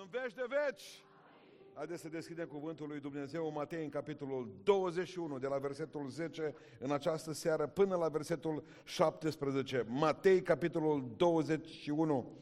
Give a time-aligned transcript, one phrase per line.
[0.00, 1.04] în veci de veci.
[1.74, 6.54] Haideți să deschidem cuvântul lui Dumnezeu în Matei, în capitolul 21, de la versetul 10
[6.78, 9.84] în această seară până la versetul 17.
[9.88, 12.32] Matei, capitolul 21.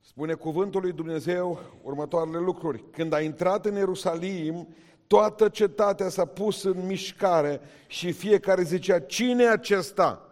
[0.00, 2.84] Spune cuvântul lui Dumnezeu următoarele lucruri.
[2.90, 4.74] Când a intrat în Ierusalim,
[5.06, 10.30] toată cetatea s-a pus în mișcare și fiecare zicea, cine e acesta?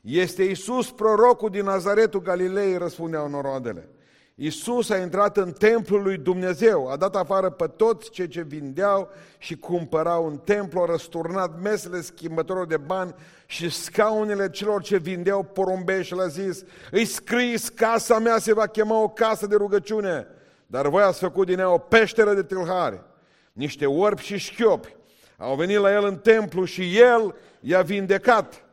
[0.00, 3.88] Este Iisus, prorocul din Nazaretul Galilei, răspundeau noroadele.
[4.38, 9.08] Iisus a intrat în templul lui Dumnezeu, a dat afară pe toți cei ce vindeau
[9.38, 13.14] și cumpărau în templu, a răsturnat mesele schimbătorilor de bani
[13.46, 18.66] și scaunele celor ce vindeau porumbei și le-a zis, îi scris, casa mea se va
[18.66, 20.26] chema o casă de rugăciune,
[20.66, 23.02] dar voi ați făcut din ea o peșteră de tâlhare.
[23.52, 24.94] Niște orbi și șchiopi
[25.36, 28.65] au venit la el în templu și el i-a vindecat.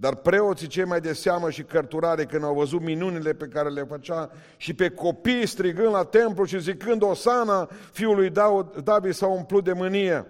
[0.00, 3.82] Dar preoții cei mai de seamă și cărturare, când au văzut minunile pe care le
[3.82, 8.32] făcea și pe copii strigând la templu și zicând Osana, fiul lui
[8.84, 10.26] David s-au umplut de mânie.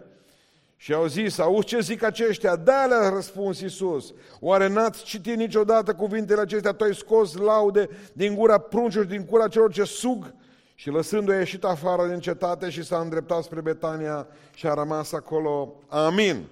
[0.76, 2.56] Și au zis, auzi ce zic aceștia?
[2.56, 4.14] Da, le-a răspuns Iisus.
[4.40, 6.72] Oare n-ați citit niciodată cuvintele acestea?
[6.72, 10.34] Tu ai scos laude din gura pruncilor și din gura celor ce sug?
[10.74, 15.12] Și lăsându-i a ieșit afară din cetate și s-a îndreptat spre Betania și a rămas
[15.12, 15.74] acolo.
[15.88, 16.46] Amin.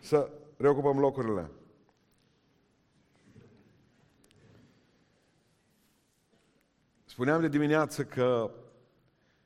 [0.00, 1.50] Să reocupăm locurile.
[7.12, 8.50] Spuneam de dimineață că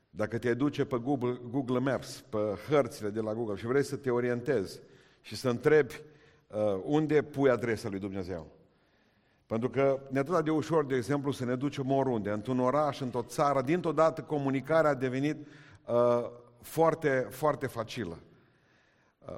[0.09, 2.37] dacă te duce pe Google, Google Maps, pe
[2.69, 4.79] hărțile de la Google și vrei să te orientezi
[5.21, 5.93] și să întrebi
[6.47, 8.47] uh, unde pui adresa lui Dumnezeu.
[9.45, 13.23] Pentru că ne atât de ușor, de exemplu, să ne ducem oriunde, într-un oraș, într-o
[13.23, 15.47] țară, dintr-o dată comunicarea a devenit
[15.85, 16.29] uh,
[16.61, 18.19] foarte, foarte facilă.
[19.25, 19.35] Uh,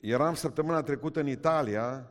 [0.00, 2.10] eram săptămâna trecută în Italia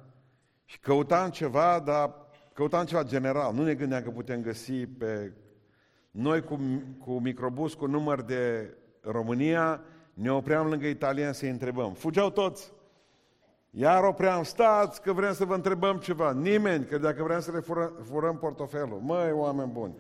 [0.66, 2.16] și căutam ceva, dar
[2.54, 3.54] căutam ceva general.
[3.54, 5.34] Nu ne gândeam că putem găsi pe
[6.12, 6.60] noi cu,
[7.00, 9.82] cu microbus cu număr de România
[10.14, 11.94] ne opream lângă italieni să-i întrebăm.
[11.94, 12.72] Fugeau toți.
[13.70, 16.32] Iar opream, stați că vrem să vă întrebăm ceva.
[16.32, 19.00] Nimeni, că dacă vrem să le furăm, furăm portofelul.
[19.00, 19.96] Măi, oameni buni,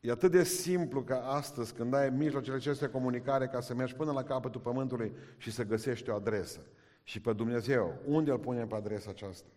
[0.00, 4.12] e atât de simplu ca astăzi, când ai mijlocele acestea comunicare, ca să mergi până
[4.12, 6.60] la capătul pământului și să găsești o adresă.
[7.02, 9.48] Și pe Dumnezeu, unde îl punem pe adresa aceasta?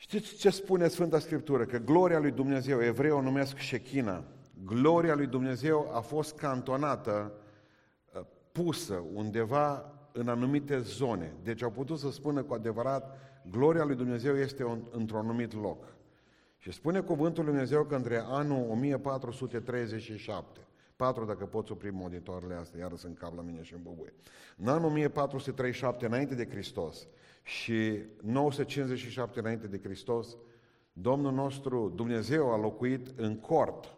[0.00, 1.64] Știți ce spune Sfânta Scriptură?
[1.64, 4.24] Că gloria lui Dumnezeu, evrei o numesc Shechina,
[4.64, 7.32] gloria lui Dumnezeu a fost cantonată,
[8.14, 8.20] uh,
[8.52, 11.34] pusă undeva în anumite zone.
[11.42, 13.18] Deci au putut să spună cu adevărat,
[13.50, 15.84] gloria lui Dumnezeu este într-un anumit loc.
[16.58, 20.67] Și spune cuvântul lui Dumnezeu că între anul 1437,
[20.98, 24.12] patru dacă poți opri monitoarele astea, iară sunt cap la mine și în bubuie.
[24.56, 27.06] În anul 1437, înainte de Hristos,
[27.42, 30.36] și 957 înainte de Hristos,
[30.92, 33.96] Domnul nostru Dumnezeu a locuit în cort.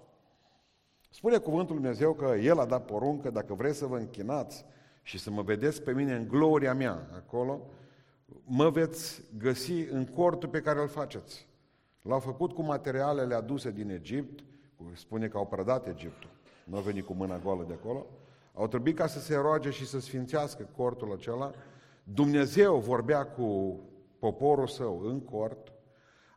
[1.10, 4.64] Spune cuvântul Lui Dumnezeu că El a dat poruncă, dacă vreți să vă închinați
[5.02, 7.66] și să mă vedeți pe mine în gloria mea acolo,
[8.44, 11.48] mă veți găsi în cortul pe care îl faceți.
[12.02, 14.44] L-au făcut cu materialele aduse din Egipt,
[14.92, 16.30] spune că au prădat Egiptul,
[16.64, 18.06] nu au venit cu mâna goală de acolo,
[18.54, 21.50] au trebuit ca să se roage și să sfințească cortul acela,
[22.04, 23.80] Dumnezeu vorbea cu
[24.18, 25.72] poporul său în cort,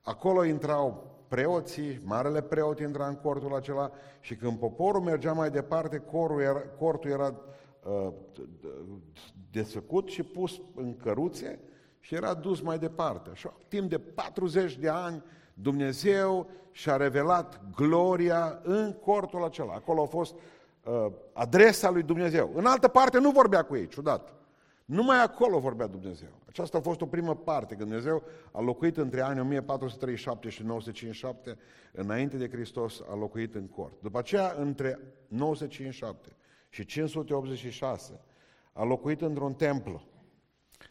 [0.01, 5.97] acolo intrau preoții, marele preot intra în cortul acela și când poporul mergea mai departe,
[5.97, 7.35] corul era, cortul era
[7.83, 8.13] uh,
[9.51, 11.59] desfăcut și pus în căruțe
[11.99, 13.29] și era dus mai departe.
[13.29, 19.73] Așa, timp de 40 de ani, Dumnezeu și-a revelat gloria în cortul acela.
[19.73, 20.33] Acolo a fost
[20.83, 22.51] uh, adresa lui Dumnezeu.
[22.55, 24.33] În altă parte nu vorbea cu ei, ciudat.
[24.85, 26.29] Numai acolo vorbea Dumnezeu.
[26.47, 31.57] Aceasta a fost o primă parte, când Dumnezeu a locuit între anii 1437 și 957,
[31.91, 33.93] înainte de Hristos a locuit în cort.
[34.01, 36.35] După aceea, între 957
[36.69, 38.19] și 586,
[38.73, 40.01] a locuit într-un templu.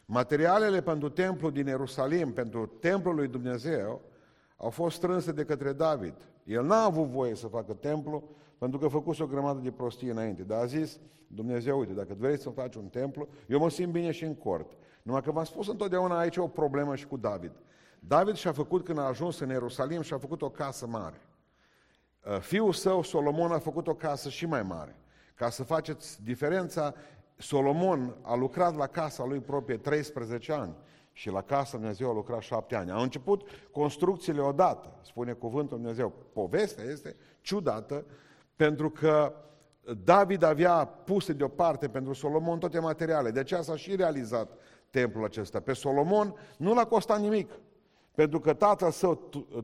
[0.05, 4.01] Materialele pentru templu din Ierusalim, pentru templul lui Dumnezeu,
[4.63, 6.13] au fost strânse de către David.
[6.43, 8.23] El n-a avut voie să facă templu,
[8.57, 10.43] pentru că a făcut o grămadă de prostie înainte.
[10.43, 14.11] Dar a zis, Dumnezeu, uite, dacă vrei să faci un templu, eu mă simt bine
[14.11, 14.71] și în cort.
[15.01, 17.51] Numai că v-am spus întotdeauna aici o problemă și cu David.
[17.99, 21.21] David și-a făcut, când a ajuns în Ierusalim, și-a făcut o casă mare.
[22.25, 24.95] Uh, fiul său, Solomon, a făcut o casă și mai mare.
[25.35, 26.93] Ca să faceți diferența,
[27.37, 30.75] Solomon a lucrat la casa lui proprie 13 ani
[31.13, 32.91] și la casa Dumnezeu a lucrat șapte ani.
[32.91, 36.13] Au început construcțiile odată, spune cuvântul Dumnezeu.
[36.33, 38.05] Povestea este ciudată,
[38.55, 39.33] pentru că
[40.03, 43.31] David avea puse deoparte pentru Solomon toate materiale.
[43.31, 44.51] De aceea s-a și realizat
[44.89, 45.59] templul acesta.
[45.59, 47.51] Pe Solomon nu l-a costat nimic.
[48.15, 49.15] Pentru că tatăl său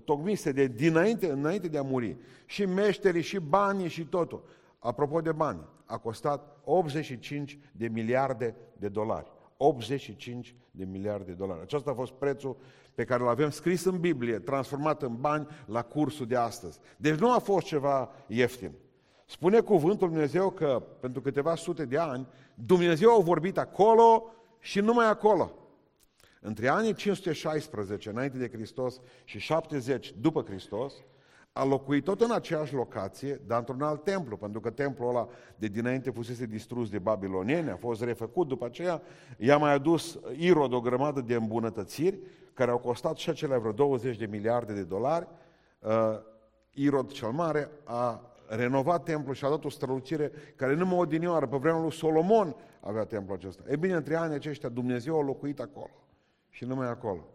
[0.06, 2.18] tocmise de dinainte, înainte de a muri.
[2.45, 4.44] Și meșterii, și banii, și totul.
[4.80, 9.31] Apropo de bani, a costat 85 de miliarde de dolari.
[9.62, 11.62] 85 de miliarde de dolari.
[11.62, 12.58] Acesta a fost prețul
[12.96, 16.80] pe care îl avem scris în Biblie, transformat în bani la cursul de astăzi.
[16.98, 18.72] Deci nu a fost ceva ieftin.
[19.26, 25.06] Spune cuvântul Dumnezeu că pentru câteva sute de ani Dumnezeu a vorbit acolo și numai
[25.06, 25.52] acolo.
[26.42, 30.94] Între anii 516 înainte de Hristos și 70 după Hristos,
[31.60, 35.68] a locuit tot în aceeași locație, dar într-un alt templu, pentru că templul ăla de
[35.68, 39.02] dinainte fusese distrus de babilonieni, a fost refăcut după aceea,
[39.38, 42.20] i-a mai adus Irod o grămadă de îmbunătățiri,
[42.54, 45.28] care au costat și acelea vreo 20 de miliarde de dolari.
[45.80, 45.92] Uh,
[46.72, 51.58] Irod cel Mare a renovat templul și a dat o strălucire care numai odinioară, pe
[51.58, 53.64] vremea lui Solomon avea templul acesta.
[53.68, 55.92] E bine, între anii aceștia Dumnezeu a locuit acolo
[56.50, 57.28] și numai acolo.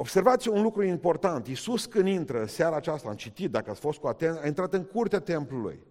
[0.00, 1.46] Observați un lucru important.
[1.46, 4.84] Iisus când intră seara aceasta, am citit, dacă ați fost cu atent, a intrat în
[4.84, 5.82] curtea templului.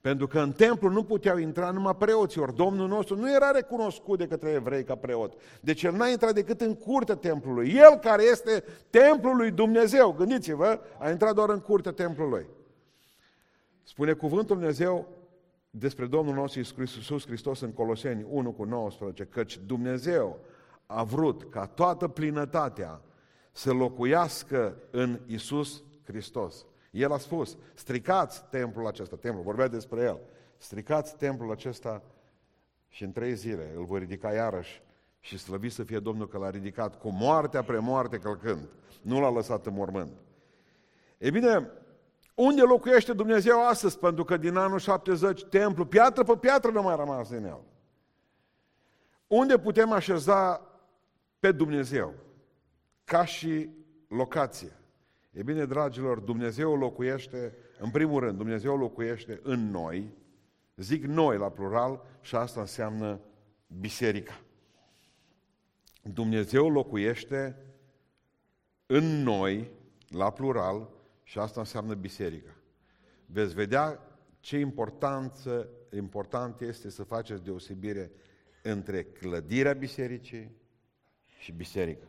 [0.00, 4.18] Pentru că în templu nu puteau intra numai preoții, ori Domnul nostru nu era recunoscut
[4.18, 5.34] de către evrei ca preot.
[5.60, 7.72] Deci el n-a intrat decât în curtea templului.
[7.74, 12.46] El care este templul lui Dumnezeu, gândiți-vă, a intrat doar în curtea templului.
[13.82, 15.08] Spune cuvântul Dumnezeu
[15.70, 20.38] despre Domnul nostru Iisus Hristos în Coloseni 1 cu 19, căci Dumnezeu
[20.86, 23.00] a vrut ca toată plinătatea
[23.56, 26.66] să locuiască în Isus Hristos.
[26.90, 30.20] El a spus, stricați templul acesta, templul, vorbea despre el,
[30.56, 32.02] stricați templul acesta
[32.88, 34.82] și în trei zile îl voi ridica iarăși
[35.20, 38.68] și slăvit să fie Domnul că l-a ridicat cu moartea pre moarte călcând.
[39.02, 40.12] Nu l-a lăsat în mormânt.
[41.18, 41.70] E bine,
[42.34, 43.98] unde locuiește Dumnezeu astăzi?
[43.98, 47.60] Pentru că din anul 70, templu, piatră pe piatră nu mai rămas din el.
[49.26, 50.60] Unde putem așeza
[51.38, 52.23] pe Dumnezeu?
[53.04, 53.70] Ca și
[54.08, 54.72] locație.
[55.30, 60.12] E bine, dragilor, Dumnezeu locuiește, în primul rând, Dumnezeu locuiește în noi,
[60.76, 63.20] zic noi la plural și asta înseamnă
[63.66, 64.40] biserica.
[66.02, 67.56] Dumnezeu locuiește
[68.86, 69.70] în noi,
[70.08, 70.88] la plural,
[71.22, 72.54] și asta înseamnă biserica.
[73.26, 74.00] Veți vedea
[74.40, 78.10] ce importanță, important este să faceți deosebire
[78.62, 80.56] între clădirea bisericii
[81.38, 82.06] și biserica.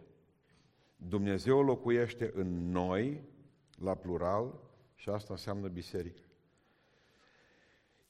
[0.95, 3.23] Dumnezeu locuiește în noi,
[3.75, 4.59] la plural,
[4.95, 6.21] și asta înseamnă biserică.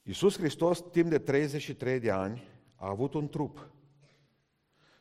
[0.02, 2.42] Iisus Hristos, timp de 33 de ani,
[2.74, 3.70] a avut un trup.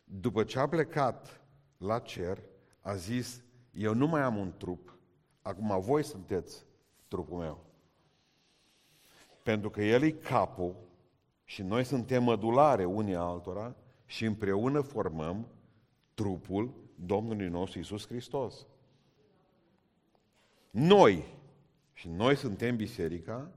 [0.03, 1.41] După ce a plecat
[1.77, 2.43] la cer,
[2.79, 4.97] a zis, eu nu mai am un trup,
[5.41, 6.65] acum voi sunteți
[7.07, 7.65] trupul meu.
[9.43, 10.75] Pentru că El e capul
[11.43, 15.47] și noi suntem mădulare unii altora și împreună formăm
[16.13, 18.65] trupul Domnului nostru Isus Hristos.
[20.71, 21.25] Noi,
[21.93, 23.51] și noi suntem biserica,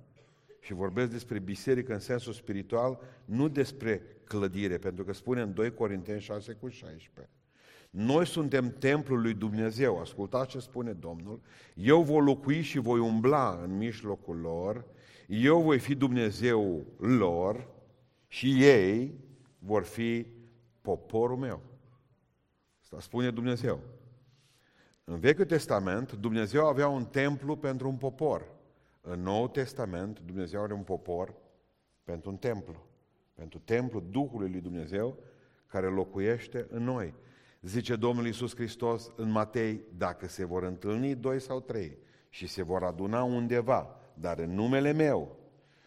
[0.61, 5.75] și vorbesc despre biserică în sensul spiritual, nu despre clădire, pentru că spune în 2
[5.75, 7.33] Corinteni 6 cu 16.
[7.91, 11.41] Noi suntem templul lui Dumnezeu, ascultați ce spune Domnul,
[11.75, 14.85] eu voi locui și voi umbla în mijlocul lor,
[15.27, 17.69] eu voi fi Dumnezeu lor
[18.27, 19.15] și ei
[19.59, 20.27] vor fi
[20.81, 21.61] poporul meu.
[22.89, 23.81] Asta spune Dumnezeu.
[25.05, 28.47] În Vechiul Testament, Dumnezeu avea un templu pentru un popor.
[29.01, 31.35] În Noul Testament, Dumnezeu are un popor
[32.05, 32.87] pentru un templu.
[33.35, 35.19] Pentru templul Duhului lui Dumnezeu
[35.67, 37.15] care locuiește în noi.
[37.61, 42.63] Zice Domnul Iisus Hristos în Matei, dacă se vor întâlni doi sau trei și se
[42.63, 45.37] vor aduna undeva, dar în numele meu,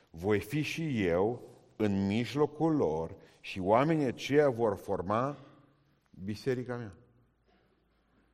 [0.10, 1.42] voi fi și eu
[1.76, 5.38] în mijlocul lor și oamenii aceia vor forma
[6.24, 6.96] biserica mea.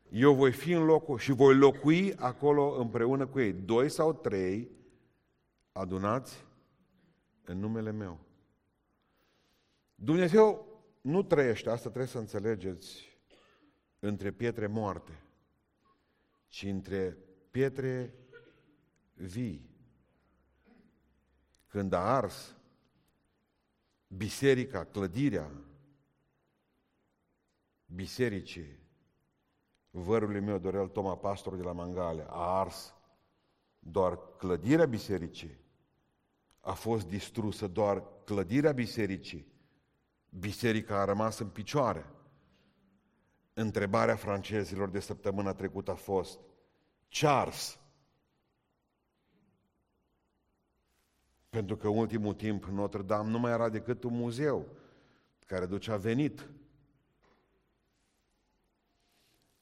[0.09, 3.53] Eu voi fi în locul și voi locui acolo împreună cu ei.
[3.53, 4.71] Doi sau trei
[5.71, 6.45] adunați
[7.43, 8.19] în numele meu.
[9.95, 10.65] Dumnezeu
[11.01, 13.19] nu trăiește, asta trebuie să înțelegeți,
[13.99, 15.21] între pietre moarte,
[16.47, 17.17] ci între
[17.51, 18.13] pietre
[19.13, 19.69] vii.
[21.67, 22.55] Când a ars
[24.07, 25.51] biserica, clădirea
[27.95, 28.79] bisericii,
[29.89, 32.95] vărului meu, Dorel Toma, pastor de la Mangale, a ars
[33.79, 35.57] doar clădirea bisericii,
[36.59, 39.47] a fost distrusă doar clădirea bisericii,
[40.29, 42.05] biserica a rămas în picioare.
[43.53, 46.39] Întrebarea francezilor de săptămâna trecută a fost,
[47.07, 47.79] ce ars?
[51.49, 54.67] Pentru că în ultimul timp Notre Dame nu mai era decât un muzeu
[55.45, 56.49] care ducea venit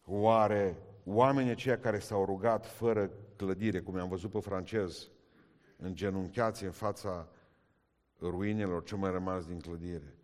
[0.06, 5.10] Oare oamenii aceia care s-au rugat fără clădire, cum am văzut pe francez,
[5.78, 7.30] îngenunchiați în fața
[8.20, 10.16] ruinelor ce mai rămas din clădire,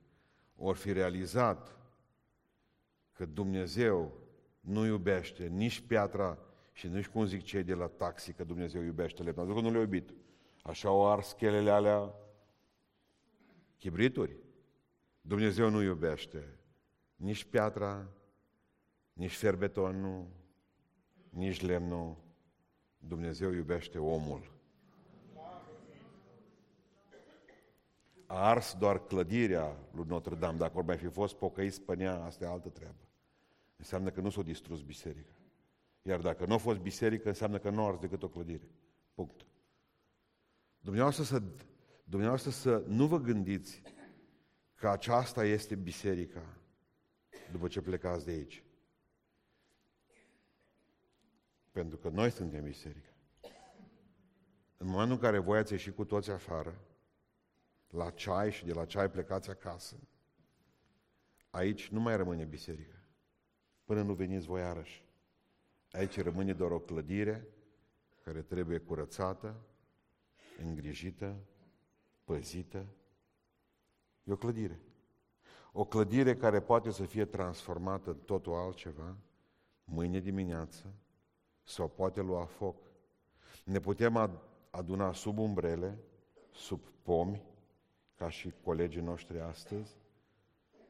[0.56, 1.76] ori fi realizat
[3.14, 4.14] că Dumnezeu
[4.60, 6.38] nu iubește nici piatra
[6.72, 9.46] și nici cum zic cei de la taxi că Dumnezeu iubește lemnul.
[9.46, 10.14] Pentru că nu le-a iubit.
[10.64, 12.14] Așa au ars schelele alea
[13.78, 14.36] chibrituri.
[15.22, 16.58] Dumnezeu nu iubește
[17.16, 18.08] nici piatra,
[19.22, 20.28] nici ferbetonul,
[21.30, 22.18] nici lemnul.
[23.00, 24.52] Dumnezeu iubește omul.
[28.26, 30.58] A ars doar clădirea lui Notre Dame.
[30.58, 33.08] Dacă ori mai fi fost pocăiți pe ea, asta e altă treabă.
[33.78, 35.34] Înseamnă că nu s-a distrus biserica.
[36.02, 38.70] Iar dacă nu a fost biserică, înseamnă că nu a ars decât o clădire.
[39.14, 39.46] Punct.
[40.80, 41.42] Dumneavoastră să,
[42.04, 43.82] dumneavoastră să nu vă gândiți
[44.76, 46.58] că aceasta este biserica
[47.52, 48.64] după ce plecați de aici.
[51.72, 53.10] Pentru că noi suntem biserica.
[54.78, 56.82] În momentul în care voi ați ieșit cu toți afară,
[57.90, 59.96] la ceai și de la ceai plecați acasă,
[61.50, 62.96] aici nu mai rămâne biserica.
[63.86, 65.06] Până nu veniți voi iarăși.
[65.92, 67.48] Aici rămâne doar o clădire
[68.24, 69.62] care trebuie curățată,
[70.58, 71.36] îngrijită,
[72.24, 72.86] păzită.
[74.24, 74.80] E o clădire.
[75.72, 79.18] O clădire care poate să fie transformată în totul altceva,
[79.84, 80.94] mâine dimineață,
[81.72, 82.76] sau poate lua foc.
[83.64, 85.98] Ne putem aduna sub umbrele,
[86.52, 87.42] sub pomi,
[88.16, 89.96] ca și colegii noștri astăzi.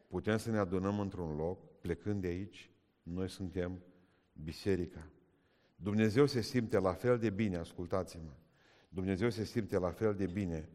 [0.07, 2.69] Putem să ne adunăm într-un loc, plecând de aici,
[3.03, 3.83] noi suntem
[4.43, 5.07] biserica.
[5.75, 8.31] Dumnezeu se simte la fel de bine, ascultați-mă,
[8.89, 10.69] Dumnezeu se simte la fel de bine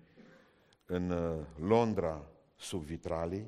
[0.86, 3.46] în uh, Londra sub vitralii,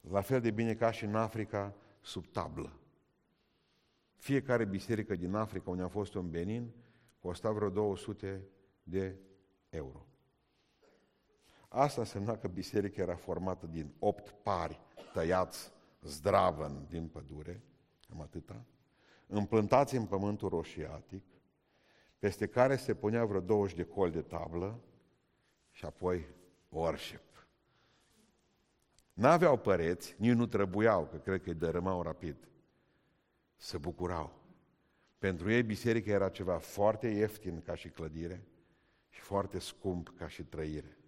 [0.00, 2.81] la fel de bine ca și în Africa sub tablă.
[4.22, 6.70] Fiecare biserică din Africa, unde am fost în Benin,
[7.20, 8.42] costa vreo 200
[8.82, 9.16] de
[9.68, 10.06] euro.
[11.68, 14.80] Asta însemna că biserica era formată din opt pari
[15.12, 17.62] tăiați zdravăn din pădure,
[18.08, 18.64] cam atâta,
[19.26, 21.24] împlântați în pământul roșiatic,
[22.18, 24.80] peste care se punea vreo 20 de col de tablă
[25.70, 26.26] și apoi
[26.68, 27.46] worship.
[29.12, 32.36] N-aveau păreți, nici nu trebuiau, că cred că îi dărâmau rapid.
[33.62, 34.40] Se bucurau.
[35.18, 38.46] Pentru ei biserica era ceva foarte ieftin ca și clădire
[39.08, 40.98] și foarte scump ca și trăire.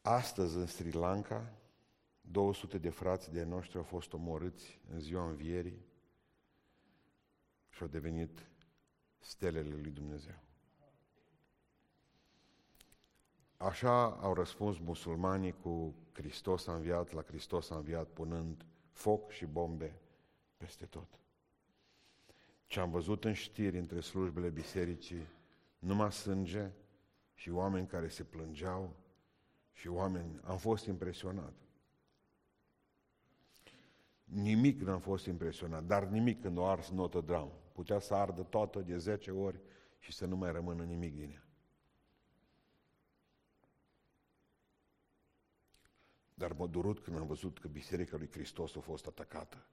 [0.00, 1.52] Astăzi în Sri Lanka,
[2.20, 5.84] 200 de frați de noștri au fost omorâți în ziua învierii
[7.68, 8.46] și au devenit
[9.18, 10.49] stelele lui Dumnezeu.
[13.60, 19.46] Așa au răspuns musulmanii cu Hristos a înviat, la Hristos a înviat, punând foc și
[19.46, 20.00] bombe
[20.56, 21.08] peste tot.
[22.66, 25.26] Ce am văzut în știri între slujbele bisericii,
[25.78, 26.70] numai sânge
[27.34, 28.96] și oameni care se plângeau
[29.72, 31.54] și oameni, am fost impresionat.
[34.24, 37.52] Nimic n-am fost impresionat, dar nimic când o ars notă dram.
[37.72, 39.60] Putea să ardă toată de 10 ori
[39.98, 41.49] și să nu mai rămână nimic din ea.
[46.40, 49.66] Dar mă durut când am văzut că Biserica lui Hristos a fost atacată.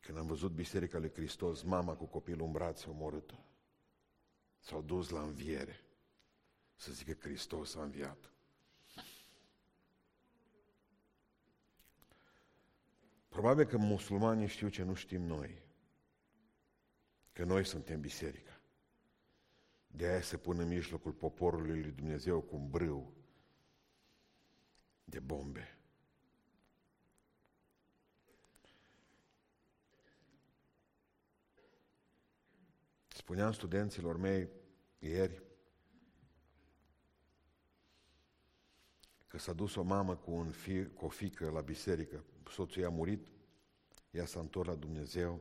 [0.00, 3.44] Când am văzut Biserica lui Hristos, mama cu copilul în brațe omorâtă,
[4.58, 5.84] s-au dus la înviere
[6.74, 8.30] să zică Hristos a înviat.
[13.28, 15.62] Probabil că musulmanii știu ce nu știm noi.
[17.32, 18.60] Că noi suntem biserica.
[19.86, 23.22] De aia se pune în mijlocul poporului lui Dumnezeu cu un brâu
[25.04, 25.78] de bombe.
[33.08, 34.48] Spuneam studenților mei
[34.98, 35.42] ieri
[39.26, 42.88] că s-a dus o mamă cu, un fi, cu o fică la biserică, soțul i-a
[42.88, 43.26] murit,
[44.10, 45.40] ea s-a întors la Dumnezeu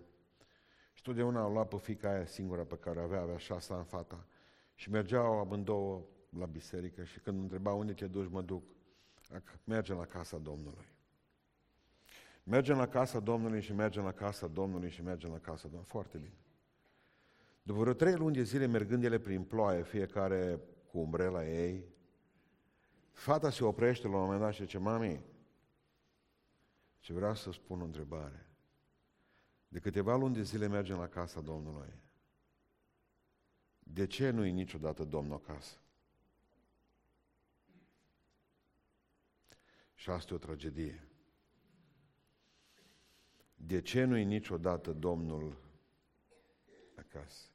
[0.94, 3.86] și totdeauna au luat pe fica aia singura pe care o avea, avea șase ani
[3.86, 4.28] fata
[4.76, 8.64] și mergeau amândouă la biserică și când întreba unde te duci, mă duc,
[9.64, 10.92] mergem la casa Domnului.
[12.44, 15.88] Mergem la casa Domnului și mergem la casa Domnului și mergem la casa Domnului.
[15.88, 16.38] Foarte bine.
[17.64, 20.60] După vreo trei luni de zile, mergând ele prin ploaie, fiecare
[20.92, 21.94] cu umbrela ei,
[23.14, 25.24] Fata se oprește la un moment dat și zice, mami,
[27.00, 28.48] ce vreau să spun o întrebare.
[29.68, 31.94] De câteva luni de zile mergem la casa Domnului.
[33.80, 35.78] De ce nu-i niciodată Domnul acasă?
[40.04, 41.08] Și asta e o tragedie.
[43.56, 45.58] De ce nu-i niciodată Domnul
[46.96, 47.48] acasă?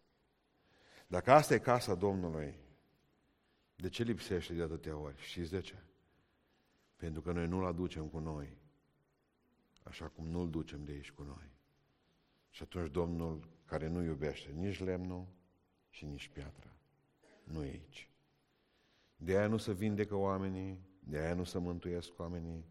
[1.07, 2.55] Dacă asta e casa Domnului,
[3.77, 5.21] de ce lipsește de atâtea ori?
[5.21, 5.83] Știți de ce?
[6.97, 8.57] Pentru că noi nu-L aducem cu noi,
[9.83, 11.51] așa cum nu-L ducem de aici cu noi.
[12.51, 15.27] Și atunci Domnul, care nu iubește nici lemnul
[15.89, 16.73] și nici piatra,
[17.45, 18.09] nu e aici.
[19.17, 22.65] De aia nu se vindecă oamenii, de aia nu se mântuiesc oamenii,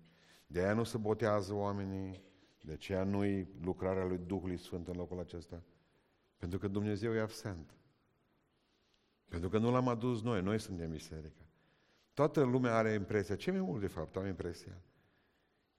[0.47, 2.21] de aia nu se botează oamenii,
[2.61, 5.63] de aceea nu-i lucrarea lui Duhului Sfânt în locul acesta.
[6.37, 7.75] Pentru că Dumnezeu e absent.
[9.27, 11.41] Pentru că nu l-am adus noi, noi suntem biserica.
[12.13, 14.81] Toată lumea are impresia, ce mai mult de fapt am impresia,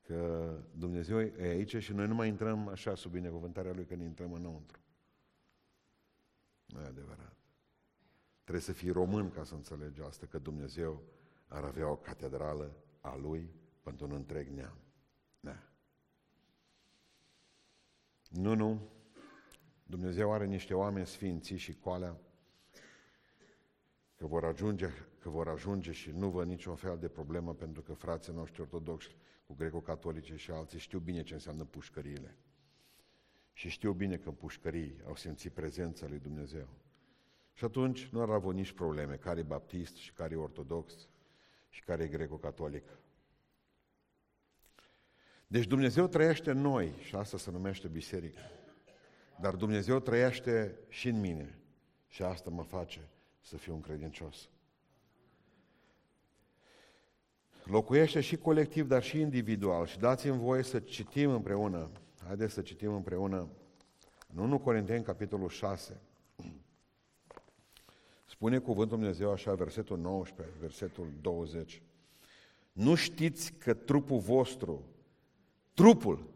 [0.02, 4.32] că Dumnezeu e aici și noi nu mai intrăm așa sub binecuvântarea Lui când intrăm
[4.32, 4.78] înăuntru.
[6.66, 7.36] Nu e adevărat.
[8.42, 11.02] Trebuie să fii român ca să înțelegi asta, că Dumnezeu
[11.48, 13.50] ar avea o catedrală a Lui
[13.82, 14.78] pentru un întreg neam.
[15.40, 15.62] Da.
[18.28, 18.80] Nu, nu.
[19.86, 22.16] Dumnezeu are niște oameni sfinți și coalea
[24.16, 24.88] că vor ajunge,
[25.18, 29.16] că vor ajunge și nu văd niciun fel de problemă pentru că frații noștri ortodoxi
[29.46, 32.36] cu greco-catolice și alții știu bine ce înseamnă pușcăriile.
[33.52, 36.68] Și știu bine că în pușcării au simțit prezența lui Dumnezeu.
[37.52, 41.08] Și atunci nu ar avut nici probleme, care e baptist și care e ortodox
[41.78, 42.84] și care e greco-catolic.
[45.46, 48.38] Deci Dumnezeu trăiește în noi și asta se numește biserică.
[49.40, 51.58] Dar Dumnezeu trăiește și în mine
[52.06, 53.08] și asta mă face
[53.40, 54.48] să fiu un credincios.
[57.64, 59.86] Locuiește și colectiv, dar și individual.
[59.86, 61.90] Și dați-mi voie să citim împreună.
[62.26, 63.48] Haideți să citim împreună
[64.34, 66.00] în 1 Corinteni, capitolul 6.
[68.38, 71.82] Spune cuvântul Dumnezeu așa, versetul 19, versetul 20.
[72.72, 74.84] Nu știți că trupul vostru,
[75.74, 76.30] trupul,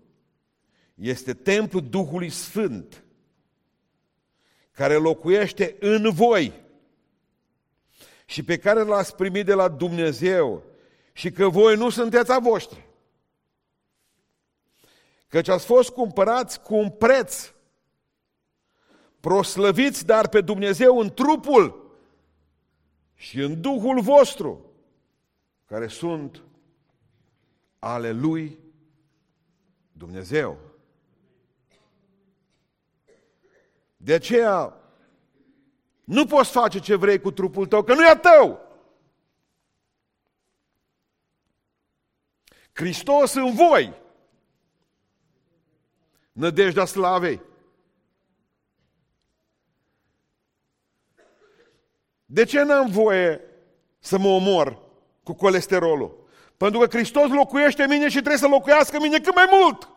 [0.95, 3.05] este templul Duhului Sfânt,
[4.71, 6.53] care locuiește în voi
[8.25, 10.63] și pe care l-ați primit de la Dumnezeu
[11.13, 12.89] și că voi nu sunteți a voștri.
[15.29, 17.53] Căci ați fost cumpărați cu un preț.
[19.21, 21.82] Proslăviți dar pe Dumnezeu în trupul
[23.23, 24.73] și în Duhul vostru,
[25.65, 26.43] care sunt
[27.79, 28.59] ale Lui
[29.93, 30.59] Dumnezeu.
[33.97, 34.81] De aceea
[36.05, 38.61] nu poți face ce vrei cu trupul tău, că nu e a tău.
[42.73, 44.01] Hristos în voi.
[46.33, 47.43] Nădejdea slavei.
[52.33, 53.41] De ce n-am voie
[53.99, 54.83] să mă omor
[55.23, 56.27] cu colesterolul?
[56.57, 59.89] Pentru că Hristos locuiește în mine și trebuie să locuiască în mine cât mai mult.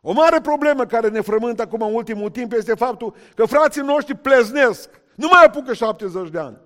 [0.00, 4.16] O mare problemă care ne frământă acum în ultimul timp este faptul că frații noștri
[4.16, 5.00] pleznesc.
[5.14, 6.58] Nu mai apucă 70 de ani.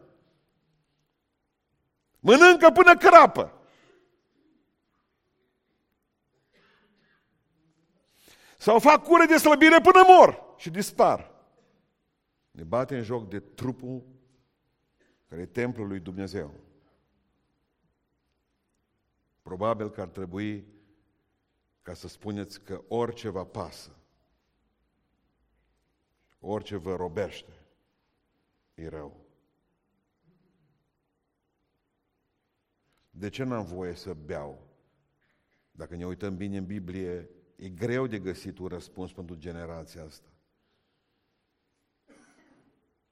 [2.20, 3.52] Mănâncă până crapă.
[8.58, 11.32] Sau fac cure de slăbire până mor și dispar.
[12.50, 14.04] Ne bate în joc de trupul
[15.28, 16.54] care e templul lui Dumnezeu.
[19.42, 20.66] Probabil că ar trebui
[21.82, 23.96] ca să spuneți că orice vă pasă,
[26.40, 27.52] orice vă robește,
[28.74, 29.24] e rău.
[33.10, 34.68] De ce n-am voie să beau?
[35.70, 40.33] Dacă ne uităm bine în Biblie, e greu de găsit un răspuns pentru generația asta.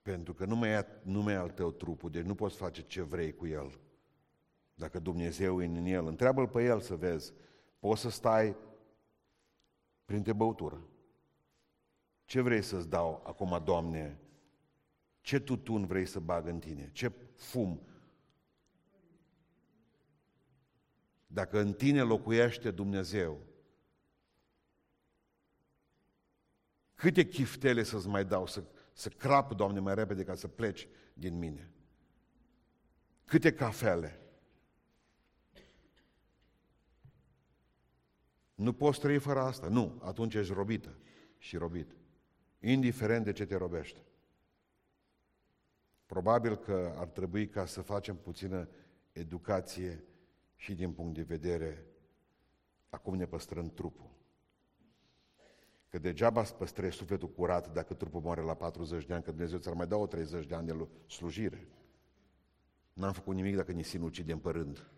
[0.02, 2.82] Pentru că nu mai, e, nu mai e al tău trupul, deci nu poți face
[2.82, 3.80] ce vrei cu el.
[4.74, 7.32] Dacă Dumnezeu e în el, întreabă-l pe el să vezi
[7.82, 8.56] Poți să stai
[10.04, 10.86] printre băutură.
[12.24, 14.20] Ce vrei să-ți dau acum, Doamne?
[15.20, 16.90] Ce tutun vrei să bag în tine?
[16.92, 17.80] Ce fum?
[21.26, 23.40] Dacă în tine locuiește Dumnezeu,
[26.94, 31.38] câte chiftele să-ți mai dau, să, să crap, Doamne, mai repede ca să pleci din
[31.38, 31.70] mine?
[33.24, 34.20] Câte cafele?
[38.54, 39.68] Nu poți trăi fără asta.
[39.68, 40.96] Nu, atunci ești robită
[41.38, 41.96] și robit.
[42.60, 44.04] Indiferent de ce te robește.
[46.06, 48.68] Probabil că ar trebui ca să facem puțină
[49.12, 50.04] educație
[50.56, 51.86] și din punct de vedere
[52.88, 54.10] acum ne păstrăm trupul.
[55.92, 59.58] Că degeaba îți păstrezi sufletul curat dacă trupul moare la 40 de ani, că Dumnezeu
[59.58, 61.68] ți-ar mai da o 30 de ani de slujire.
[62.92, 64.90] N-am făcut nimic dacă ne sinucidem pe rând.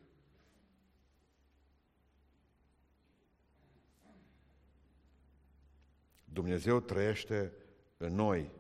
[6.25, 7.53] Dumnezeu trăiește
[7.97, 8.51] în noi.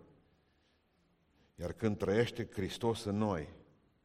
[1.54, 3.54] Iar când trăiește Hristos în noi,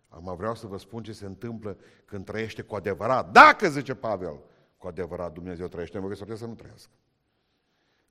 [0.07, 3.31] am vreau să vă spun ce se întâmplă când trăiește cu adevărat.
[3.31, 4.39] Dacă, zice Pavel,
[4.77, 6.91] cu adevărat Dumnezeu trăiește, în că să nu trăiască.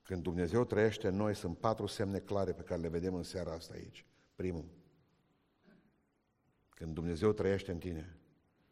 [0.09, 3.53] Când Dumnezeu trăiește în noi, sunt patru semne clare pe care le vedem în seara
[3.53, 4.05] asta aici.
[4.35, 4.65] Primul,
[6.69, 8.17] când Dumnezeu trăiește în tine,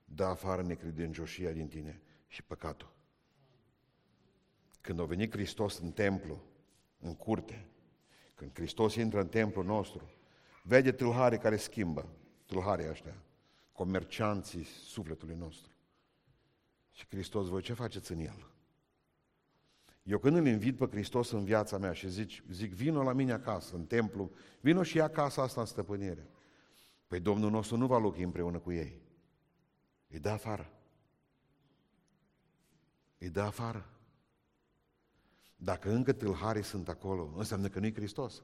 [0.05, 2.93] dă afară necredincioșia din tine și păcatul.
[4.81, 6.43] Când a venit Hristos în templu,
[6.99, 7.67] în curte,
[8.35, 10.11] când Hristos intră în templul nostru,
[10.63, 12.09] vede tâlharii care schimbă,
[12.45, 13.23] tâlharii ăștia,
[13.71, 15.71] comercianții sufletului nostru.
[16.91, 18.55] Și Hristos, voi ce faceți în el?
[20.07, 23.31] Eu când îl invit pe Hristos în viața mea și zic, zic vino la mine
[23.31, 26.29] acasă, în templu, vino și ia casa asta în stăpânire.
[27.07, 29.01] Păi Domnul nostru nu va locui împreună cu ei.
[30.07, 30.71] Îi dă afară.
[33.17, 33.89] Îi dă afară.
[35.55, 38.43] Dacă încă tâlharii sunt acolo, înseamnă că nu-i Hristos.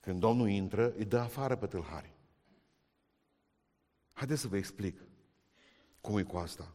[0.00, 2.14] Când Domnul intră, îi dă afară pe tâlhari.
[4.12, 5.00] Haideți să vă explic
[6.00, 6.72] cum e cu asta.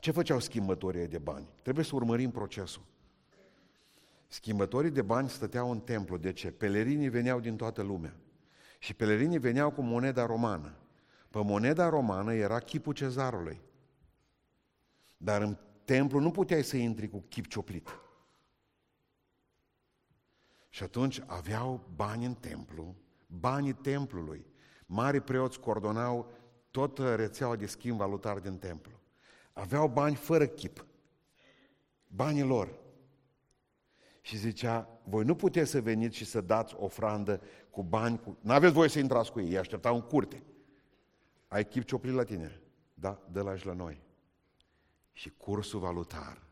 [0.00, 1.48] Ce făceau schimbătorii de bani?
[1.62, 2.82] Trebuie să urmărim procesul.
[4.26, 6.16] Schimbătorii de bani stăteau în templu.
[6.16, 6.50] De ce?
[6.50, 8.16] Pelerinii veneau din toată lumea.
[8.78, 10.76] Și pelerinii veneau cu moneda romană.
[11.30, 13.60] Pe moneda romană era chipul cezarului.
[15.16, 17.88] Dar în templu nu puteai să intri cu chip cioplit.
[20.68, 22.94] Și atunci aveau bani în templu,
[23.26, 24.46] banii templului.
[24.86, 26.32] Mari preoți coordonau
[26.70, 29.00] tot rețeaua de schimb valutar din templu.
[29.54, 30.86] Aveau bani fără chip.
[32.06, 32.68] Banii lor.
[34.20, 37.40] Și zicea, voi nu puteți să veniți și să dați ofrandă
[37.70, 38.36] cu bani, cu...
[38.40, 40.42] n-aveți voie să intrați cu ei, ei așteptau în curte.
[41.48, 42.60] Ai chip cioplit la tine?
[42.94, 44.02] Da, dă la și la noi.
[45.12, 46.42] Și cursul valutar.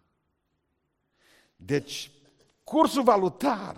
[1.57, 2.11] Deci,
[2.65, 3.77] cursul valutar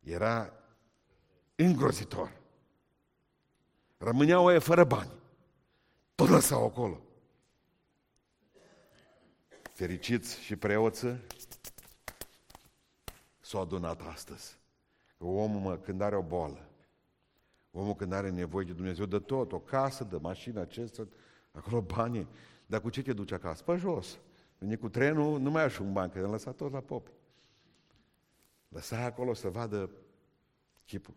[0.00, 0.52] era
[1.54, 2.36] îngrozitor.
[3.98, 5.10] Rămâneau oie fără bani.
[6.14, 7.00] Tot lăsau acolo.
[9.78, 11.20] Fericiți și preoță
[13.40, 14.58] s-au adunat astăzi.
[15.18, 16.68] Că omul, mă, când are o boală,
[17.70, 21.08] omul când are nevoie de Dumnezeu, dă tot, o casă, de mașină, acesta,
[21.52, 22.28] acolo banii.
[22.66, 23.62] Dar cu ce te duci acasă?
[23.62, 24.18] Pe jos.
[24.58, 27.10] Vine cu trenul, nu mai ajung bani, că am lăsat tot la popi.
[28.68, 29.90] Lăsa acolo să vadă
[30.84, 31.14] chipul.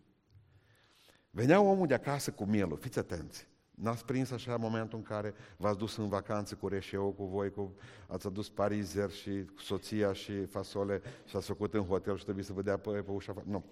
[1.30, 3.46] Venea omul de acasă cu mielul, fiți atenți.
[3.74, 7.74] N-ați prins așa momentul în care v-ați dus în vacanță cu reșeu, cu voi, cu,
[8.06, 12.52] ați adus parizer și soția și fasole și ați făcut în hotel și trebuie să
[12.52, 13.34] vă dea pe, pe ușa.
[13.44, 13.64] Nu.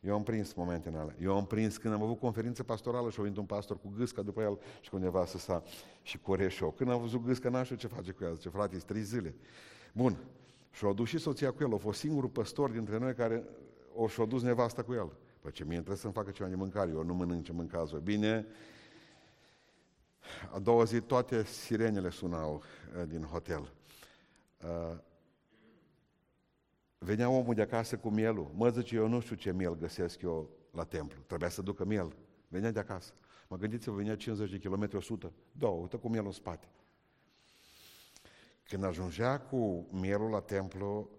[0.00, 1.14] Eu am prins momente în alea.
[1.20, 4.22] Eu am prins când am avut conferință pastorală și a venit un pastor cu gâsca
[4.22, 5.62] după el și cu nevastă sa
[6.02, 6.70] și cu reșeu.
[6.70, 8.32] Când am văzut gâsca, n-am știu ce face cu ea.
[8.32, 9.34] Zice, frate, trei zile.
[9.92, 10.16] Bun.
[10.70, 11.74] Și a dus și soția cu el.
[11.74, 13.44] A fost singurul păstor dintre noi care
[13.94, 15.12] o și-a dus nevasta cu el.
[15.40, 18.00] Păi ce mie trebuie să-mi facă ceva de mâncare, eu nu mănânc ce mâncați voi.
[18.04, 18.46] Bine,
[20.52, 22.62] a doua zi toate sirenele sunau
[22.98, 23.72] uh, din hotel.
[24.62, 24.98] Uh,
[26.98, 28.50] venea omul de acasă cu mielul.
[28.54, 31.22] Mă zice, eu nu știu ce miel găsesc eu la templu.
[31.26, 32.16] Trebuia să ducă miel.
[32.48, 33.12] Venea de acasă.
[33.48, 35.32] Mă gândiți-vă, venea 50 de km, 100.
[35.52, 36.68] Două, uite cu mielul în spate.
[38.62, 41.10] Când ajungea cu mielul la templu,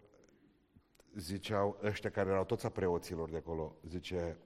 [1.15, 4.37] ziceau ăștia care erau toți a preoților de acolo, zice,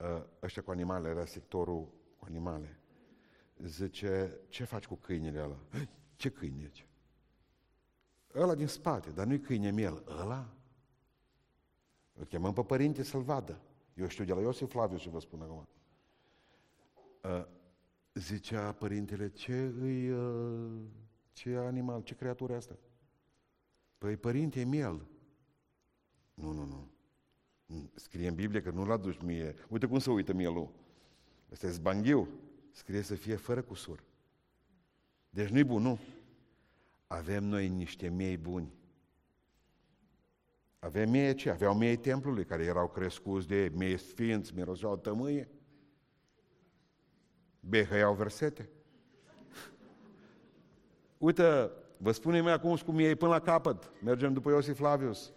[0.00, 2.81] ă, ăștia cu animale, era sectorul cu animale.
[3.64, 5.58] Zice, ce faci cu câinele ăla?
[6.16, 6.68] Ce câine?
[6.68, 6.84] Ce?
[8.34, 10.04] Ăla din spate, dar nu-i câine miel.
[10.06, 10.54] Ăla?
[12.12, 13.60] Îl chemăm pe părinte să-l vadă.
[13.94, 15.68] Eu știu de la Iosif Flaviu și vă spun acum.
[17.22, 17.46] Uh,
[18.14, 20.80] zicea părintele, ce îi, uh,
[21.32, 22.78] ce animal, ce creatură asta?
[23.98, 25.06] Păi părinte, e miel.
[26.34, 26.90] Nu, nu, nu.
[27.94, 29.54] Scrie în Biblie că nu-l aduci mie.
[29.68, 30.72] Uite cum se uită mielul.
[31.50, 32.28] Ăsta e zbanghiu.
[32.72, 34.02] Scrie să fie fără cusur.
[35.30, 35.98] Deci nu-i bun, nu.
[37.06, 38.74] Avem noi niște miei buni.
[40.78, 41.50] Avem miei ce?
[41.50, 45.48] Aveau miei templului care erau crescuți de miei sfinți, miroseau tămâie.
[47.60, 48.68] Behăiau versete.
[51.18, 53.92] Uite, vă spunem acum cum miei până la capăt.
[54.02, 55.32] Mergem după Iosif Flavius.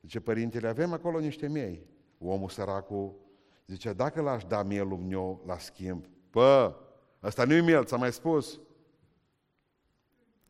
[0.00, 1.86] Zice, părintele, avem acolo niște miei.
[2.18, 3.14] Omul săracul
[3.66, 6.76] zice, dacă l-aș da mielul meu la schimb, pă,
[7.22, 8.60] ăsta nu-i miel, ți-am mai spus.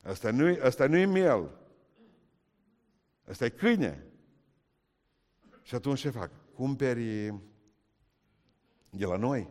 [0.04, 1.50] Ăsta nu-i, ăsta nu-i miel.
[3.28, 4.04] Ăsta e câine.
[5.62, 6.30] Și atunci ce fac?
[6.54, 7.34] Cumperi
[8.90, 9.48] De la noi.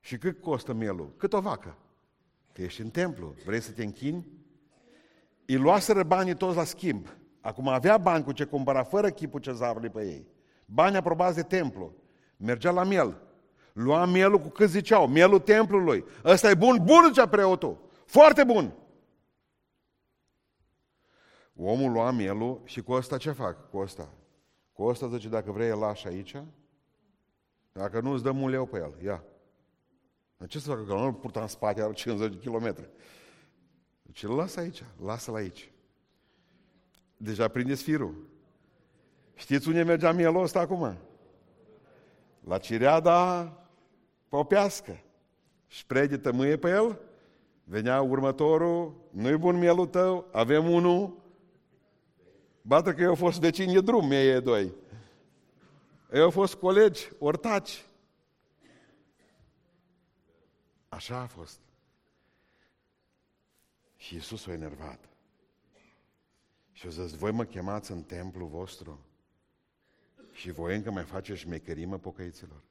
[0.00, 1.14] Și cât costă mielul?
[1.16, 1.78] Cât o vacă?
[2.52, 4.26] Că ești în templu, vrei să te închini?
[5.46, 7.08] Îi luaseră banii toți la schimb.
[7.40, 10.26] Acum avea bani cu ce cumpăra fără chipul cezarului pe ei.
[10.66, 11.94] Bani aprobați de templu.
[12.36, 13.25] Mergea la miel.
[13.76, 16.04] Lua mielul cu cât ziceau, mielul templului.
[16.24, 16.76] Ăsta e bun?
[16.84, 17.78] Bun, zicea preotul.
[18.04, 18.74] Foarte bun.
[21.56, 23.70] Omul lua mielul și cu ăsta ce fac?
[23.70, 24.08] Cu ăsta.
[24.72, 26.42] Cu ăsta zice, dacă vrei, îl lași aici.
[27.72, 28.94] Dacă nu, îți dăm un leu pe el.
[29.04, 29.24] Ia.
[30.36, 30.82] Dar ce să facă?
[30.82, 32.88] Că nu îl purta în spate, are 50 de kilometri.
[34.02, 35.72] Deci îl lasă aici, lasă-l aici.
[37.16, 38.28] Deja prindeți firul.
[39.34, 40.96] Știți unde mergea mielul ăsta acum?
[42.40, 43.50] La cireada
[44.28, 45.00] popească.
[45.66, 47.00] Spre de tămâie pe el,
[47.64, 51.22] venea următorul, nu-i bun mielul tău, avem unul,
[52.62, 54.72] bată că eu au fost vecini de drum, mie e doi.
[56.12, 57.84] Eu au fost colegi, ortaci.
[60.88, 61.60] Așa a fost.
[63.96, 65.08] Și Iisus a enervat.
[66.72, 69.00] Și a zis, voi mă chemați în templul vostru
[70.32, 72.62] și voi încă mai faceți șmecherii, mă, pocăiților?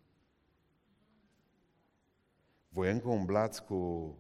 [2.76, 4.12] Voi încă umblați cu...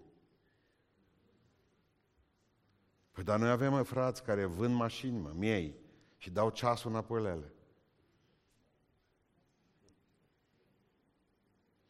[3.11, 5.75] Păi dar noi avem, mă, frați care vând mașini, mă, miei,
[6.17, 7.53] și dau ceasul înapoi la ele.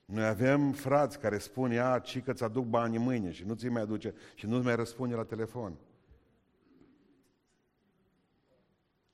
[0.06, 3.82] Noi avem frați care spun, ia, ci că ți-aduc banii mâine și nu ți mai
[3.82, 5.78] aduce și nu-ți mai răspunde la telefon.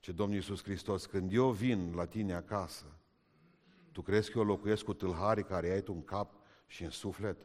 [0.00, 2.86] Ce Domnul Iisus Hristos, când eu vin la tine acasă,
[3.90, 6.40] tu crezi că eu locuiesc cu tâlharii care ai tu în cap
[6.72, 7.36] și în suflet?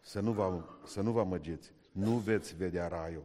[0.00, 1.72] Să nu vă, să nu vă amăgiți.
[1.92, 3.24] Nu veți vedea raiul.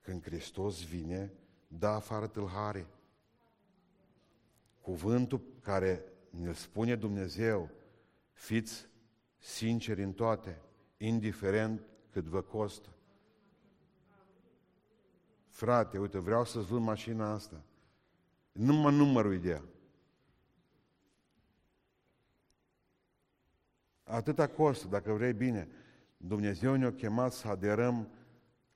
[0.00, 1.32] Când Hristos vine,
[1.68, 2.86] dă afară tâlharii.
[4.80, 7.70] Cuvântul care ne spune Dumnezeu,
[8.32, 8.86] fiți
[9.38, 10.62] sinceri în toate,
[10.96, 12.88] indiferent cât vă costă.
[15.48, 17.62] Frate, uite, vreau să-ți vând mașina asta.
[18.52, 19.62] Numai numărul ideea.
[24.10, 25.68] Atâta costă, dacă vrei bine.
[26.16, 28.08] Dumnezeu ne-a chemat să aderăm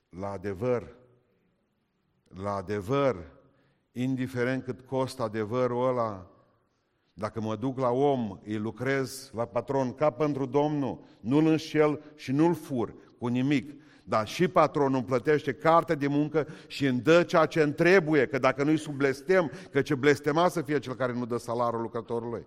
[0.09, 0.97] la adevăr.
[2.29, 3.17] La adevăr,
[3.93, 6.31] indiferent cât costă adevărul ăla,
[7.13, 12.33] dacă mă duc la om, îi lucrez la patron ca pentru Domnul, nu-l înșel și
[12.33, 17.23] nu-l fur cu nimic, dar și patronul îmi plătește carte de muncă și îmi dă
[17.23, 20.95] ceea ce îmi trebuie, că dacă nu-i sub blestem, că ce blestema să fie cel
[20.95, 22.47] care nu dă salarul lucrătorului.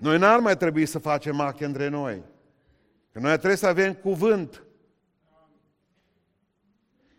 [0.00, 2.22] Noi n-ar mai trebui să facem ache între noi.
[3.12, 4.62] Că noi trebuie să avem cuvânt.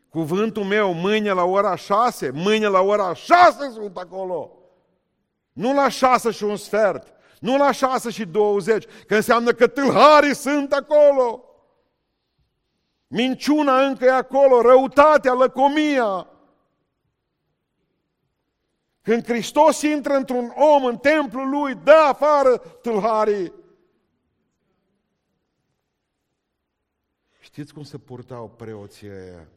[0.09, 4.51] Cuvântul meu mâine la ora șase, mâine la ora șase sunt acolo.
[5.53, 10.35] Nu la șase și un sfert, nu la șase și douăzeci, că înseamnă că tâlharii
[10.35, 11.45] sunt acolo.
[13.07, 16.27] Minciuna încă e acolo, răutatea, lăcomia.
[19.01, 23.53] Când Hristos intră într-un om în templul lui, dă afară tâlharii.
[27.39, 29.47] Știți cum se purtau preoții ăia?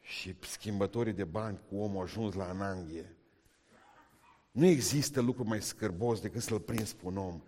[0.00, 3.16] Și schimbătorii de bani cu omul ajuns la ananghie.
[4.50, 7.42] Nu există lucru mai scârbos decât să-l prinzi pe un om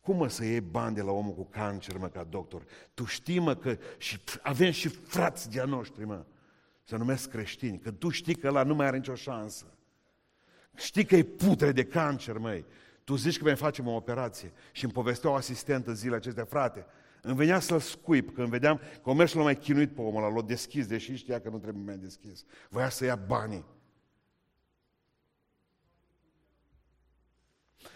[0.00, 2.64] cum mă să iei bani de la omul cu cancer, mă, ca doctor?
[2.94, 6.24] Tu știi, mă, că și avem și frați de-a noștri, mă,
[6.84, 9.74] să numesc creștini, că tu știi că ăla nu mai are nicio șansă.
[10.76, 12.64] Știi că e putre de cancer, măi.
[13.04, 16.86] Tu zici că mai facem o operație și îmi povestea o asistentă zilele acestea, frate,
[17.22, 20.42] îmi venea să-l scuip, când vedeam că o l-a mai chinuit pe omul ăla, l-a
[20.42, 22.44] deschis, deși știa că nu trebuie mai deschis.
[22.68, 23.64] Voia să ia banii.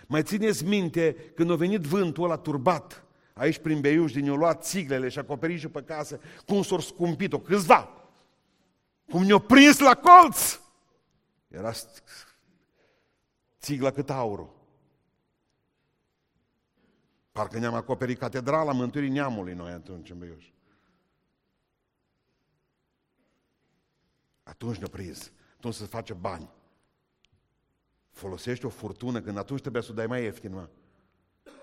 [0.07, 4.65] Mai țineți minte când a venit vântul ăla turbat, aici prin Beiuș, din eu luat
[4.65, 8.04] țiglele și acoperișul pe casă, cum s-au scumpit-o, câțiva,
[9.11, 10.61] cum ne-au prins la colț.
[11.49, 11.73] Era
[13.61, 14.53] țigla cât aurul.
[17.33, 20.45] Parcă ne-am acoperit catedrala Mântuirii Neamului noi atunci în Beiuș.
[24.43, 25.33] Atunci ne-a prins.
[25.57, 26.51] Atunci să face bani.
[28.11, 30.69] Folosești o furtună când atunci trebuie să o dai mai ieftin, mă.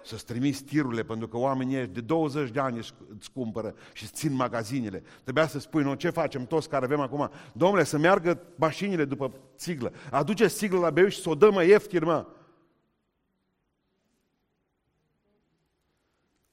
[0.04, 4.34] Să-ți trimiți tirurile, pentru că oamenii de 20 de ani îți cumpără și îți țin
[4.34, 5.04] magazinele.
[5.24, 7.32] Trebuia să spui, nu, ce facem toți care avem acum?
[7.54, 9.94] Domnule, să meargă mașinile după țiglă.
[10.12, 12.28] Aduce țiglă la beu și să o dă mai ieftin, mă.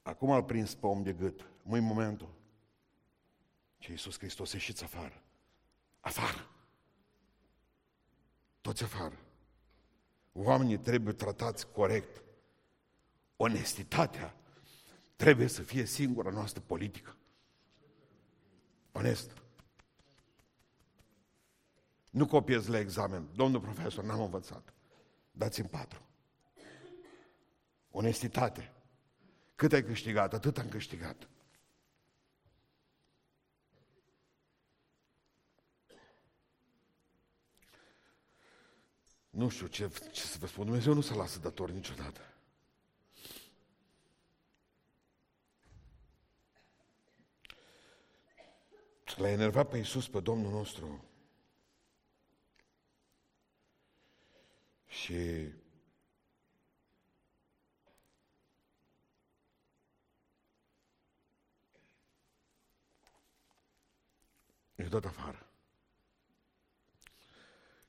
[0.02, 1.48] Acum îl prins pe om de gât.
[1.62, 2.28] Mâi momentul.
[3.78, 5.22] Ce Iisus Hristos, ieșiți afară.
[6.00, 6.48] Afară.
[8.60, 9.18] Toți afară.
[10.32, 12.22] Oamenii trebuie tratați corect.
[13.40, 14.34] Onestitatea
[15.16, 17.16] trebuie să fie singura noastră politică.
[18.92, 19.30] Onest.
[22.10, 23.28] Nu copiez la examen.
[23.34, 24.74] Domnul profesor, n-am învățat.
[25.30, 26.02] Dați-mi patru.
[27.90, 28.72] Onestitate.
[29.54, 30.32] Cât ai câștigat?
[30.32, 31.28] Atât am câștigat.
[39.30, 42.20] Nu știu ce, ce să vă spun, Dumnezeu nu se lasă dator niciodată.
[49.16, 51.04] L-a enervat pe Iisus, pe Domnul nostru.
[54.86, 55.14] Și
[64.74, 65.50] e dat afară.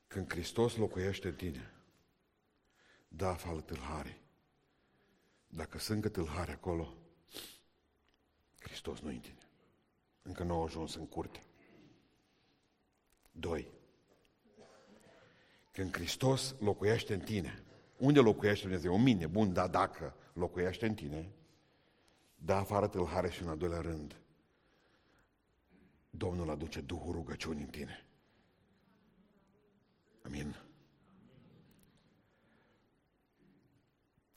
[0.06, 1.74] Când Hristos locuiește în tine,
[3.08, 4.20] da afară tâlhare.
[5.46, 6.94] Dacă sunt încă tâlhare acolo,
[8.60, 9.39] Hristos nu în tine.
[10.22, 11.42] Încă nu au ajuns în curte.
[13.32, 13.72] Doi.
[15.70, 17.64] Când Hristos locuiește în tine,
[17.98, 18.94] unde locuiește Dumnezeu?
[18.94, 21.32] În mine, bun, dar dacă locuiește în tine,
[22.34, 24.20] da afară tâlhare și în al doilea rând,
[26.10, 28.06] Domnul aduce Duhul rugăciunii în tine.
[30.22, 30.56] Amin.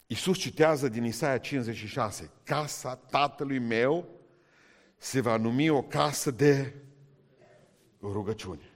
[0.07, 4.09] Iisus citează din Isaia 56, casa tatălui meu
[5.03, 6.73] se va numi o casă de
[8.01, 8.71] rugăciune.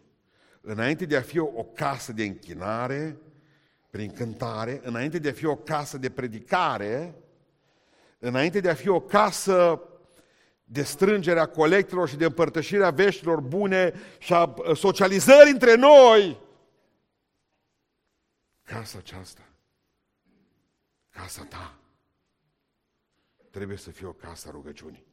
[0.61, 3.17] Înainte de a fi o, o casă de închinare,
[3.89, 7.15] prin cântare, înainte de a fi o casă de predicare,
[8.19, 9.81] înainte de a fi o casă
[10.63, 16.41] de strângerea colectelor și de împărtășirea veștilor bune și a socializării între noi,
[18.63, 19.49] casa aceasta,
[21.09, 21.79] casa ta,
[23.49, 25.05] trebuie să fie o casă a rugăciunii.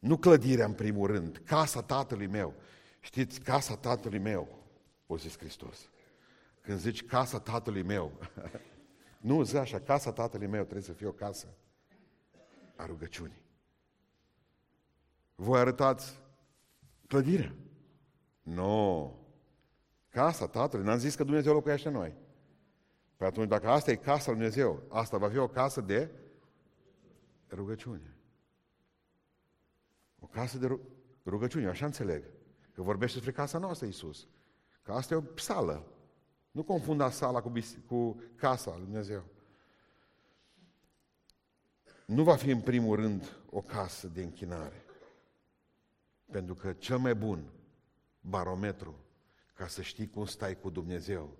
[0.00, 2.54] Nu clădirea în primul rând, casa tatălui meu.
[3.00, 4.48] Știți, casa tatălui meu,
[5.06, 5.90] o zis Hristos.
[6.60, 8.12] Când zici casa tatălui meu,
[9.18, 11.46] nu zi așa, casa tatălui meu trebuie să fie o casă
[12.76, 13.42] a rugăciunii.
[15.34, 16.20] Voi arătați
[17.06, 17.54] clădirea.
[18.42, 18.54] Nu.
[18.54, 19.18] No.
[20.10, 20.86] Casa Tatălui.
[20.86, 22.14] N-am zis că Dumnezeu locuiește în noi.
[23.16, 26.10] Păi atunci, dacă asta e casa lui Dumnezeu, asta va fi o casă de
[27.50, 28.14] rugăciune.
[30.20, 30.78] O casă de
[31.24, 32.24] rugăciune, așa înțeleg.
[32.72, 34.28] Că vorbește despre casa noastră, Iisus.
[34.82, 35.86] Că asta e o sală.
[36.50, 37.52] Nu confunda sala cu,
[37.86, 39.24] cu casa lui Dumnezeu.
[42.06, 44.84] Nu va fi în primul rând o casă de închinare.
[46.30, 47.52] Pentru că cel mai bun
[48.20, 48.94] barometru
[49.54, 51.36] ca să știi cum stai cu Dumnezeu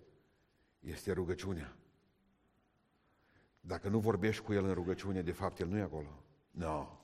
[0.80, 1.76] este rugăciunea.
[3.60, 6.24] Dacă nu vorbești cu El în rugăciune, de fapt El nu e acolo.
[6.50, 6.66] Nu.
[6.66, 6.99] No.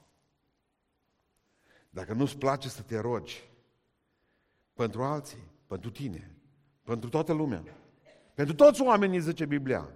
[1.97, 3.51] Dacă nu-ți place să te rogi
[4.75, 6.37] pentru alții, pentru tine,
[6.83, 7.63] pentru toată lumea,
[8.35, 9.89] pentru toți oamenii, zice Biblia.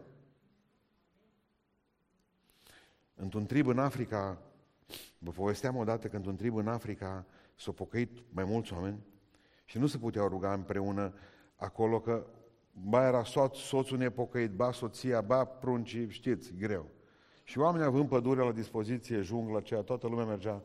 [3.14, 4.42] Într-un trib în Africa,
[5.18, 8.98] vă povesteam odată că într-un trib în Africa s-au pocăit mai mulți oameni
[9.64, 11.14] și nu se puteau ruga împreună
[11.56, 12.26] acolo că
[12.72, 16.90] ba era soț, soțul nepocăit, ba soția, ba pruncii, știți, greu.
[17.44, 20.62] Și oamenii având pădurea la dispoziție, jungla aceea, toată lumea mergea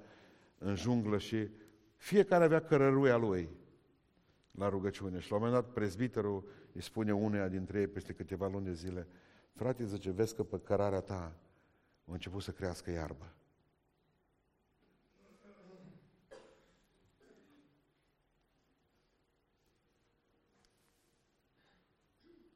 [0.58, 1.50] în junglă și
[1.96, 3.50] fiecare avea cărăruia lui
[4.52, 5.20] la rugăciune.
[5.20, 8.74] Și la un moment dat prezbiterul îi spune uneia dintre ei peste câteva luni de
[8.74, 9.08] zile,
[9.54, 11.36] frate, zice, vezi că pe cărarea ta
[12.06, 13.34] a început să crească iarbă.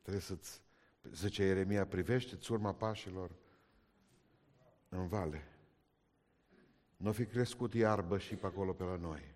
[0.01, 0.61] Trebuie să-ți,
[1.13, 3.31] zice Ieremia, privește-ți urma pașilor
[4.89, 5.58] în vale
[6.99, 9.35] nu fi crescut iarbă și pe acolo pe la noi.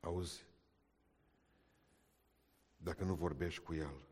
[0.00, 0.44] Auzi?
[2.76, 4.06] Dacă nu vorbești cu El,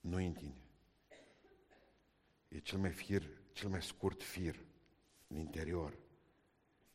[0.00, 0.64] nu în tine.
[2.48, 4.64] E cel mai fir, cel mai scurt fir
[5.26, 5.98] în interior.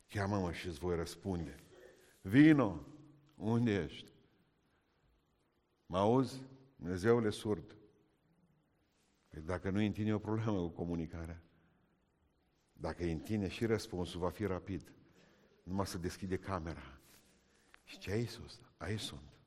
[0.08, 1.64] Cheamă-mă și îți voi răspunde.
[2.22, 2.98] Vino!
[3.40, 4.12] Unde ești?
[5.86, 6.42] Mă auzi?
[6.76, 7.76] Dumnezeule surd.
[9.28, 11.42] Păi dacă nu e în tine, e o problemă cu comunicarea.
[12.74, 14.94] Dacă e în tine și răspunsul va fi rapid.
[15.64, 17.00] Numai să deschide camera.
[17.84, 18.62] Și ce ai Iisus?
[18.78, 19.38] Aici sunt.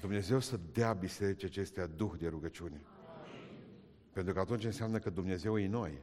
[0.00, 2.80] Dumnezeu să dea bisericii acestea duh de rugăciune.
[4.12, 6.02] Pentru că atunci înseamnă că Dumnezeu e noi.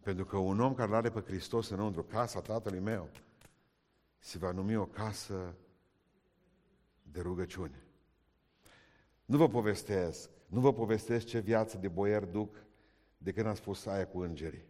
[0.00, 3.10] Pentru că un om care l are pe Hristos înăuntru, casa tatălui meu,
[4.22, 5.54] se va numi o casă
[7.02, 7.82] de rugăciune.
[9.24, 12.56] Nu vă povestesc, nu vă povestesc ce viață de boier duc
[13.18, 14.64] de când am spus aia cu îngerii.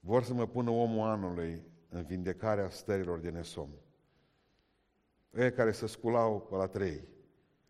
[0.00, 3.70] Vor să mă pună omul anului în vindecarea stărilor de nesom.
[5.36, 7.08] Ei care se sculau pe la trei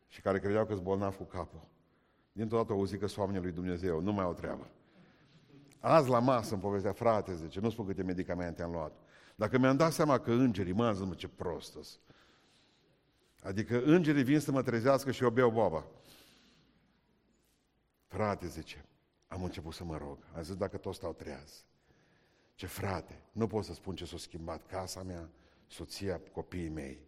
[0.07, 1.69] și care credeau că-s bolnav cu capul.
[2.33, 4.71] Dintr-o dată auzi că soamne lui Dumnezeu, nu mai au treabă.
[5.79, 9.04] Azi la masă îmi povestea, frate, zice, nu spun câte medicamente am luat.
[9.35, 11.79] Dacă mi-am dat seama că îngerii, mă, zic, ce prost
[13.43, 15.87] Adică îngerii vin să mă trezească și eu beau boaba.
[18.07, 18.85] Frate, zice,
[19.29, 20.19] am început să mă rog.
[20.37, 21.65] Am zis, dacă toți stau treaz.
[22.55, 25.29] Ce frate, nu pot să spun ce s-a schimbat casa mea,
[25.67, 26.99] soția, copiii mei.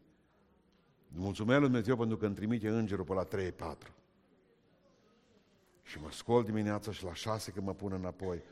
[1.09, 3.27] Mulțumesc lui Dumnezeu pentru că îmi trimite îngerul pe la
[3.77, 3.93] 3-4.
[5.83, 8.43] Și mă scol dimineața și la 6 când mă pun înapoi.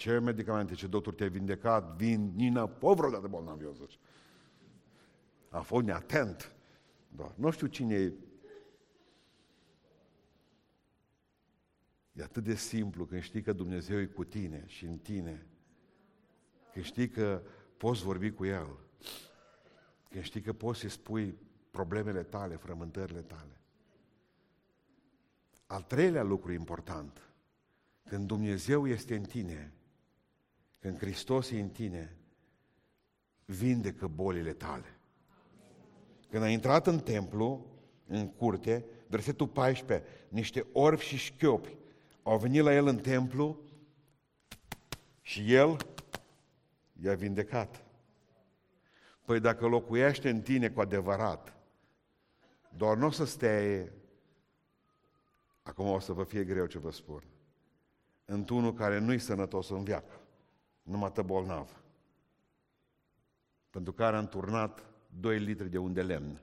[0.00, 3.98] Ce medicamente, ce doctor te-ai vindecat, vin, Nina, po vreodată bolnav, eu zice.
[5.48, 6.52] A fost neatent.
[7.08, 7.32] Da.
[7.36, 8.12] Nu știu cine e.
[12.12, 15.46] E atât de simplu când știi că Dumnezeu e cu tine și în tine.
[16.72, 17.42] Când știi că
[17.76, 18.78] poți vorbi cu El.
[20.10, 21.38] Când știi că poți să-i spui
[21.70, 23.60] problemele tale, frământările tale.
[25.66, 27.30] Al treilea lucru important,
[28.04, 29.74] când Dumnezeu este în tine,
[30.80, 32.16] când Hristos e în tine,
[33.44, 34.98] vindecă bolile tale.
[36.30, 37.66] Când a intrat în templu,
[38.06, 41.76] în curte, versetul 14, niște orbi și șchiopi
[42.22, 43.60] au venit la el în templu
[45.20, 45.76] și el
[47.02, 47.84] i-a vindecat.
[49.24, 51.54] Păi dacă locuiește în tine cu adevărat,
[52.76, 53.88] doar nu o să stea
[55.62, 57.22] Acum o să vă fie greu ce vă spun.
[58.24, 60.19] Într-unul care nu-i sănătos în viață,
[60.90, 61.82] numai tă bolnav,
[63.70, 64.84] pentru care a înturnat
[65.20, 66.40] 2 litri de unde lemn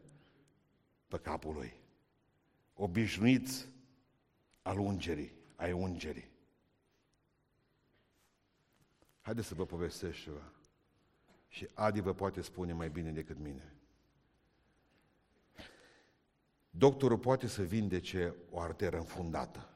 [1.08, 1.74] pe capul lui.
[2.74, 3.68] Obișnuiți
[4.62, 6.30] al ungerii, ai ungerii.
[9.22, 10.52] Haideți să vă povestesc ceva.
[11.48, 13.74] Și Adi vă poate spune mai bine decât mine.
[16.70, 19.70] Doctorul poate să vindece o arteră înfundată.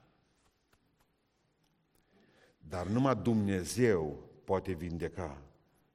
[2.58, 5.42] Dar numai Dumnezeu poate vindeca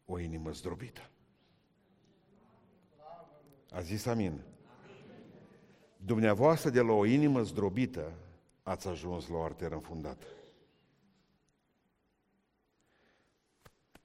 [0.06, 1.10] o inimă zdrobită.
[3.70, 4.40] A zis amin.
[5.96, 8.12] Dumneavoastră de la o inimă zdrobită
[8.62, 10.26] ați ajuns la o arteră înfundată.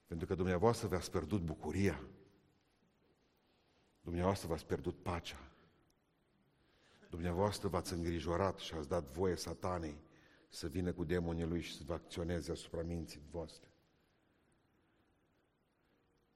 [0.07, 2.01] Pentru că dumneavoastră v-ați pierdut bucuria.
[4.01, 5.51] Dumneavoastră v-ați pierdut pacea.
[7.09, 10.01] Dumneavoastră v-ați îngrijorat și ați dat voie satanei
[10.49, 13.67] să vină cu demonii lui și să vă acționeze asupra minții voastre.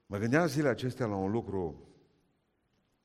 [0.06, 1.88] Mă gândeam zilele acestea la un lucru.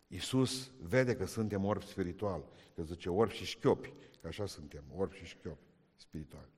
[0.08, 2.46] Iisus vede că suntem orbi spiritual,
[2.76, 6.50] că zice orbi și șchiopi, că așa suntem, orbi și șchiopi spiritual.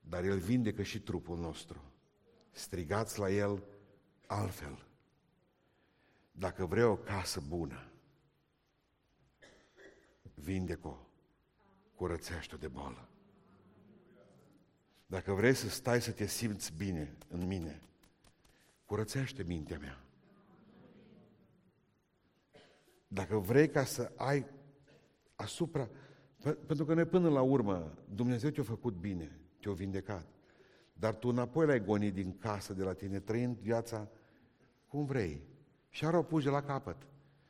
[0.00, 1.92] Dar El vindecă și trupul nostru.
[2.50, 3.62] Strigați la El
[4.26, 4.86] altfel.
[6.32, 7.90] Dacă vrei o casă bună,
[10.34, 10.96] vindecă-o,
[11.94, 13.08] curățește de boală.
[15.06, 17.80] Dacă vrei să stai să te simți bine în mine,
[18.90, 20.04] curățește mintea mea.
[23.08, 24.46] Dacă vrei ca să ai
[25.34, 25.88] asupra...
[26.66, 30.26] Pentru că noi până la urmă, Dumnezeu te-a făcut bine, te-a vindecat.
[30.92, 34.08] Dar tu înapoi l-ai gonit din casă de la tine, trăind viața
[34.88, 35.42] cum vrei.
[35.88, 37.06] Și ar o pus de la capăt.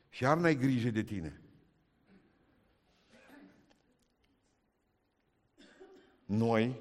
[0.09, 1.41] Și ar n-ai grijă de tine.
[6.24, 6.80] Noi,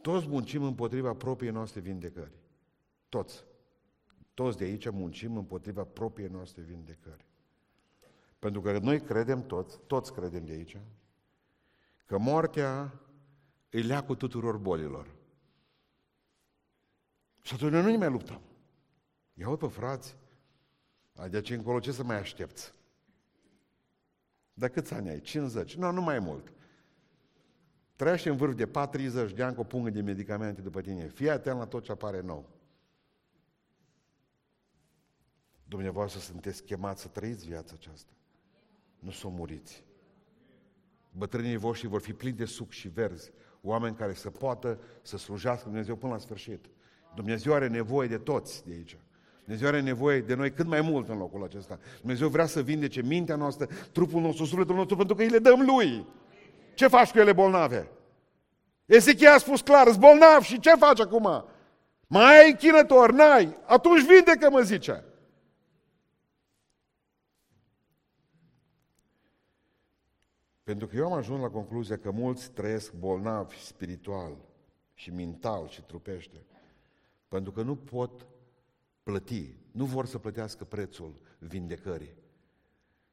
[0.00, 2.42] toți muncim împotriva propriei noastre vindecări.
[3.14, 3.44] Toți.
[4.34, 7.26] Toți de aici muncim împotriva propriei noastre vindecări.
[8.38, 10.80] Pentru că noi credem toți, toți credem de aici,
[12.06, 13.00] că moartea
[13.70, 15.14] îi lea cu tuturor bolilor.
[17.42, 18.40] Și atunci noi nu ne mai luptăm.
[19.34, 20.16] Ia pe frați,
[21.28, 22.72] de aici încolo ce să mai aștepți?
[24.54, 25.20] Dar câți ani ai?
[25.20, 25.74] 50?
[25.74, 26.52] Nu, nu mai mult.
[27.96, 31.08] Trăiește în vârf de 40 de ani cu o pungă de medicamente după tine.
[31.08, 32.53] Fii atent la tot ce apare nou.
[35.74, 38.10] Dumneavoastră sunteți chemați să trăiți viața aceasta.
[38.98, 39.84] Nu să o muriți.
[41.10, 43.30] Bătrânii voștri vor fi plini de suc și verzi,
[43.62, 46.64] oameni care să poată să slujească Dumnezeu până la sfârșit.
[47.14, 48.98] Dumnezeu are nevoie de toți de aici.
[49.44, 51.78] Dumnezeu are nevoie de noi cât mai mult în locul acesta.
[52.00, 55.60] Dumnezeu vrea să vindece mintea noastră, trupul nostru, sufletul nostru, pentru că îi le dăm
[55.60, 56.06] Lui.
[56.74, 57.90] Ce faci cu ele bolnave?
[58.84, 61.44] Ezechia a spus clar, îți bolnav și ce faci acum?
[62.06, 63.12] Mai ai chinător?
[63.12, 63.56] N-ai?
[63.66, 65.04] Atunci vindecă, mă zice.
[70.64, 74.36] Pentru că eu am ajuns la concluzia că mulți trăiesc bolnavi spiritual
[74.94, 76.36] și mental și trupește.
[77.28, 78.26] Pentru că nu pot
[79.02, 82.14] plăti, nu vor să plătească prețul vindecării,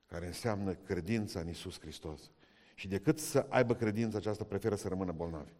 [0.06, 2.32] care înseamnă credința în Isus Hristos.
[2.76, 5.52] Și decât să aibă credința aceasta, preferă să rămână bolnavi.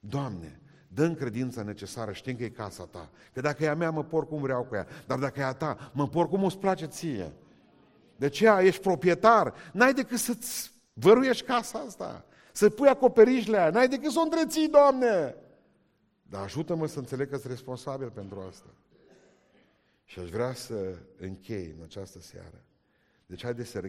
[0.00, 3.10] Doamne, dă credința necesară, știm că e casa ta.
[3.32, 4.86] Că dacă e a mea, mă por cum vreau cu ea.
[5.06, 7.32] Dar dacă e a ta, mă por cum îți place ție.
[8.16, 9.54] De aceea ești proprietar.
[9.72, 12.24] N-ai decât să-ți văruiești casa asta.
[12.52, 13.70] Să pui acoperișle aia.
[13.70, 15.36] N-ai decât să o întreții, Doamne.
[16.22, 18.74] Dar ajută-mă să înțeleg că sunt responsabil pentru asta.
[20.04, 22.64] Și aș vrea să închei în această seară.
[23.26, 23.82] Deci haideți să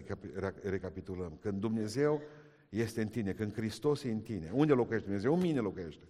[0.62, 1.38] recapitulăm.
[1.40, 2.20] Când Dumnezeu
[2.68, 5.34] este în tine, când Hristos e în tine, unde locuiește Dumnezeu?
[5.34, 6.04] În mine locuiește.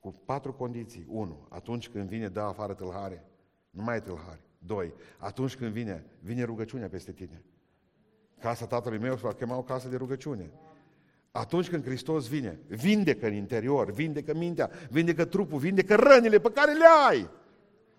[0.00, 1.06] Cu patru condiții.
[1.08, 3.24] Unu, atunci când vine, dă afară tâlhare.
[3.70, 4.40] Nu mai e tâlhare.
[4.58, 7.42] Doi, atunci când vine, vine rugăciunea peste tine.
[8.40, 10.50] Casa tatălui meu se va chema o casă de rugăciune.
[11.32, 16.72] Atunci când Hristos vine, vindecă în interior, vindecă mintea, vindecă trupul, vindecă rănile pe care
[16.72, 17.30] le ai.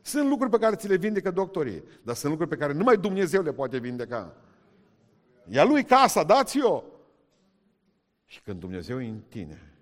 [0.02, 3.42] Sunt lucruri pe care ți le vindecă doctorii, dar sunt lucruri pe care numai Dumnezeu
[3.42, 4.36] le poate vindeca.
[5.48, 6.84] Ia lui casa, dați-o!
[8.26, 9.74] Și când Dumnezeu e în tine,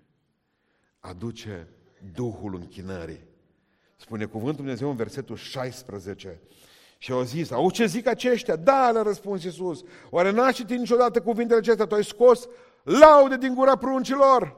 [0.98, 1.68] aduce
[2.14, 3.28] Duhul închinării.
[3.96, 6.40] Spune cuvântul Dumnezeu în versetul 16.
[7.02, 8.56] Și au zis, au ce zic aceștia?
[8.56, 9.82] Da, le-a răspuns Iisus.
[10.10, 11.86] Oare n-a citit niciodată cuvintele acestea?
[11.86, 12.48] Tu ai scos
[12.82, 14.56] laude din gura pruncilor.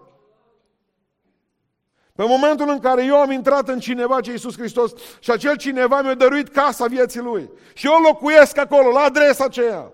[2.15, 6.03] Pe momentul în care eu am intrat în cineva ce Iisus Hristos și acel cineva
[6.03, 9.93] mi-a dăruit casa vieții lui și eu locuiesc acolo, la adresa aceea.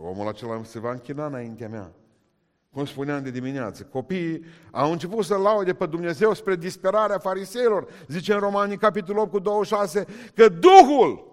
[0.00, 1.92] Omul acela se va închina înaintea mea.
[2.70, 7.88] Cum spuneam de dimineață, copiii au început să laude pe Dumnezeu spre disperarea fariseilor.
[8.06, 11.28] Zice în Romanii, capitolul 8 cu 26, că Duhul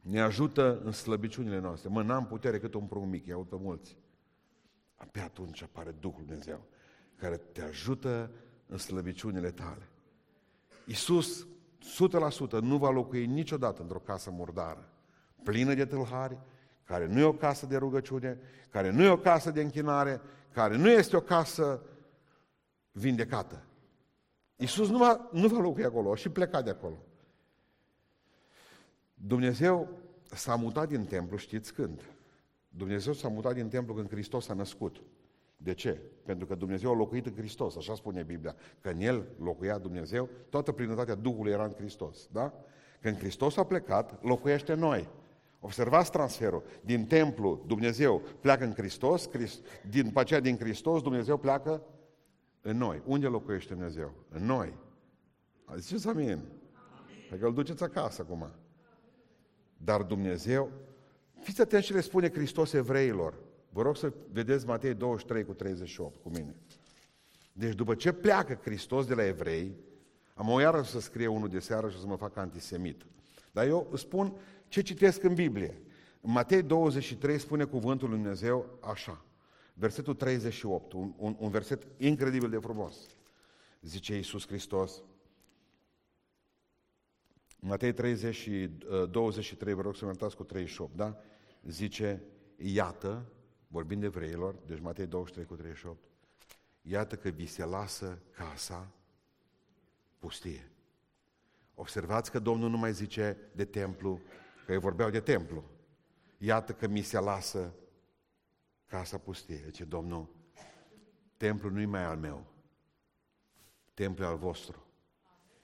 [0.00, 1.88] ne ajută în slăbiciunile noastre.
[1.88, 3.96] Mă, n-am putere cât un prunc mic, iau pe mulți.
[4.96, 6.60] Abia atunci apare Duhul Dumnezeu,
[7.16, 8.30] care te ajută
[8.66, 9.88] în slăbiciunile tale.
[10.86, 11.46] Iisus,
[12.58, 14.92] 100%, nu va locui niciodată într-o casă murdară,
[15.42, 16.38] plină de tâlhari,
[16.88, 18.38] care nu e o casă de rugăciune,
[18.70, 20.20] care nu e o casă de închinare,
[20.52, 21.82] care nu este o casă
[22.92, 23.62] vindecată.
[24.56, 26.98] Iisus nu va, nu va locui acolo și pleca de acolo.
[29.14, 29.88] Dumnezeu
[30.30, 32.02] s-a mutat din templu, știți când?
[32.68, 35.02] Dumnezeu s-a mutat din templu când Hristos a născut.
[35.56, 36.00] De ce?
[36.24, 38.54] Pentru că Dumnezeu a locuit în Hristos, așa spune Biblia.
[38.80, 42.28] Că în El locuia Dumnezeu, toată plinătatea Duhului era în Hristos.
[42.32, 42.52] Da?
[43.00, 45.08] Când Hristos a plecat, locuiește în noi.
[45.60, 46.62] Observați transferul.
[46.84, 49.30] Din templu Dumnezeu pleacă în Hristos,
[49.88, 51.82] din aceea din Hristos Dumnezeu pleacă
[52.60, 53.02] în noi.
[53.04, 54.14] Unde locuiește Dumnezeu?
[54.28, 54.78] În noi.
[55.76, 56.26] Ziceți amin.
[56.26, 56.46] amin.
[57.28, 58.50] Pentru că îl duceți acasă acum.
[59.76, 60.70] Dar Dumnezeu,
[61.40, 63.34] fiți atenți ce le spune Hristos evreilor.
[63.70, 66.54] Vă rog să vedeți Matei 23 cu 38 cu mine.
[67.52, 69.76] Deci după ce pleacă Hristos de la evrei,
[70.34, 73.06] am o iară să scrie unul de seară și să mă fac antisemit.
[73.52, 74.36] Dar eu spun
[74.68, 75.82] ce citesc în Biblie.
[76.20, 79.24] În Matei 23 spune cuvântul lui Dumnezeu așa.
[79.74, 82.96] Versetul 38, un, un, un verset incredibil de frumos.
[83.80, 85.02] Zice Iisus Hristos,
[87.60, 88.70] Matei 30 și
[89.10, 91.16] 23, uh, vă rog să mă uitați cu 38, da?
[91.62, 92.22] Zice,
[92.56, 93.26] iată,
[93.68, 95.98] vorbind de evreilor, deci Matei 23 cu 38,
[96.82, 98.92] iată că vi se lasă casa
[100.18, 100.70] pustie.
[101.74, 104.20] Observați că Domnul nu mai zice de templu,
[104.68, 105.64] că ei vorbeau de templu.
[106.38, 107.74] Iată că mi se lasă
[108.86, 109.62] casa pustie.
[109.64, 110.28] Zice Domnul,
[111.36, 112.46] templul nu-i mai al meu,
[113.94, 114.86] templul e al vostru.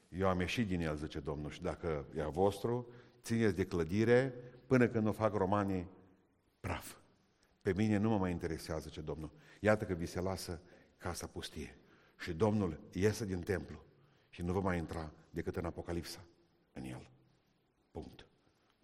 [0.08, 2.88] Eu am ieșit din el, zice Domnul, și dacă e a vostru,
[3.22, 4.34] țineți de clădire
[4.66, 5.90] până când o fac romanii
[6.60, 6.96] praf.
[7.62, 9.30] Pe mine nu mă mai interesează, zice Domnul.
[9.60, 10.60] Iată că vi se lasă
[10.98, 11.78] casa pustie.
[12.18, 13.82] Și Domnul iese din templu
[14.28, 16.24] și nu va mai intra decât în Apocalipsa,
[16.72, 17.13] în el.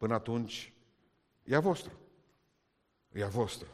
[0.00, 0.14] Punct.
[0.14, 0.72] Până atunci,
[1.44, 1.92] e a vostru.
[3.12, 3.68] E a vostru.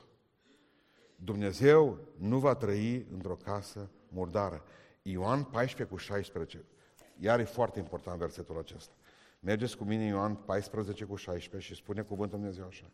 [1.16, 4.64] Dumnezeu nu va trăi într-o casă murdară.
[5.02, 6.64] Ioan 14 cu 16.
[7.18, 8.94] Iar e foarte important versetul acesta.
[9.40, 12.90] Mergeți cu mine Ioan 14 cu 16 și spune cuvântul Dumnezeu așa.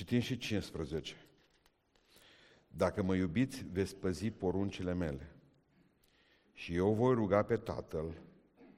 [0.00, 1.16] Citim și 15.
[2.68, 5.34] Dacă mă iubiți, veți păzi poruncile mele.
[6.52, 8.20] Și eu voi ruga pe Tatăl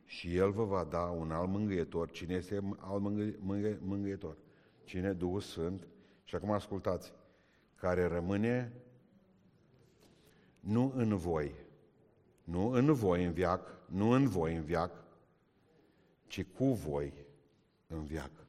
[0.04, 2.10] și El vă va da un alt mângâietor.
[2.10, 4.36] Cine este alt mângâi, mângâi, mângâietor?
[4.84, 5.12] Cine?
[5.12, 5.86] Duhul Sfânt.
[6.24, 7.12] Și acum ascultați.
[7.74, 8.72] Care rămâne
[10.60, 11.54] nu în voi,
[12.44, 15.04] nu în voi în viac, nu în voi în viac,
[16.26, 17.12] ci cu voi
[17.86, 18.41] în viac.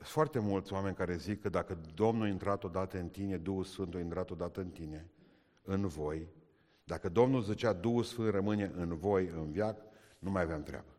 [0.00, 3.64] Sunt foarte mulți oameni care zic că dacă Domnul a intrat odată în tine, Duhul
[3.64, 5.10] Sfânt a intrat odată în tine,
[5.62, 6.28] în voi,
[6.84, 9.82] dacă Domnul zicea Duhul Sfânt rămâne în voi, în viac,
[10.18, 10.96] nu mai aveam treabă.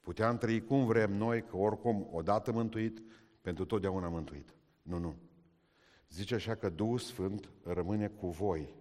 [0.00, 3.02] Puteam trăi cum vrem noi, că oricum, odată mântuit,
[3.40, 4.54] pentru totdeauna mântuit.
[4.82, 5.14] Nu, nu.
[6.08, 8.74] Zice așa că Duhul Sfânt rămâne cu voi,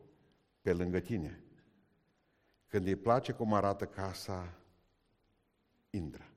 [0.62, 1.44] pe lângă tine.
[2.68, 4.58] Când îi place cum arată casa,
[5.90, 6.31] intră.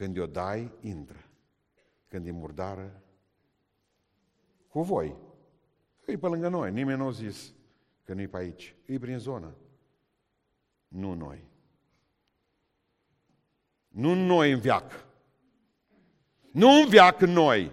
[0.00, 1.28] Când o dai, intră.
[2.08, 3.02] Când e murdară,
[4.68, 5.16] cu voi.
[6.06, 6.72] E pe lângă noi.
[6.72, 7.54] Nimeni nu a zis
[8.04, 8.76] că nu e pe aici.
[8.84, 9.56] E prin zonă.
[10.88, 11.44] Nu noi.
[13.88, 15.06] Nu noi în viac.
[16.52, 17.72] Nu în viac noi.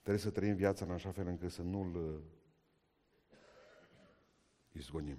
[0.00, 2.20] Trebuie să trăim viața în așa fel încât să nu-l uh,
[4.72, 5.18] izgonim.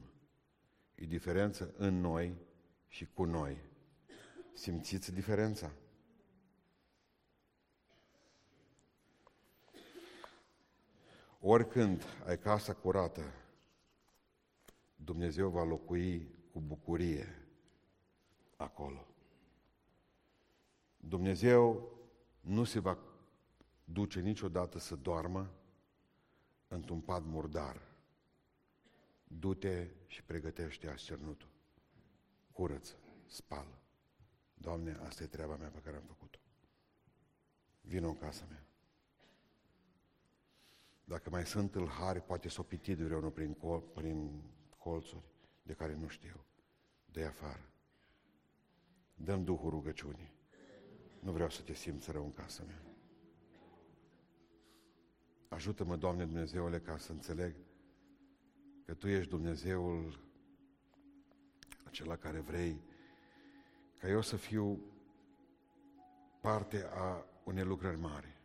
[0.96, 2.36] E diferență în noi
[2.88, 3.69] și cu noi.
[4.60, 5.72] Simțiți diferența?
[11.40, 13.22] Oricând ai casa curată,
[14.96, 17.48] Dumnezeu va locui cu bucurie
[18.56, 19.08] acolo.
[20.98, 21.92] Dumnezeu
[22.40, 22.98] nu se va
[23.84, 25.54] duce niciodată să doarmă
[26.68, 27.82] într-un pad murdar.
[29.24, 31.50] Du-te și pregătește ascernutul.
[32.52, 32.96] Curăță,
[33.26, 33.79] spală.
[34.62, 36.40] Doamne, asta e treaba mea pe care am făcut-o.
[37.82, 38.64] Vino în casa mea.
[41.04, 44.42] Dacă mai sunt tâlhari, poate s-o pitit vreunul prin, col, prin
[44.78, 45.24] colțuri
[45.64, 46.46] de care nu știu.
[47.12, 47.72] de afară.
[49.16, 50.34] Dăm Duhul rugăciunii.
[51.20, 52.82] Nu vreau să te simți rău în casa mea.
[55.48, 57.56] Ajută-mă, Doamne Dumnezeule, ca să înțeleg
[58.86, 60.20] că Tu ești Dumnezeul
[61.84, 62.82] acela care vrei
[64.00, 64.80] ca eu să fiu
[66.42, 68.38] parte a unei lucrări mari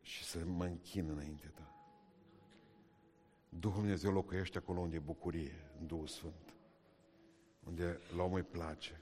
[0.00, 1.74] și să mă închin înainte ta.
[3.48, 6.54] Duhul Dumnezeu locuiește acolo unde e bucurie, în Duhul Sfânt,
[7.66, 9.00] unde la omul îi place.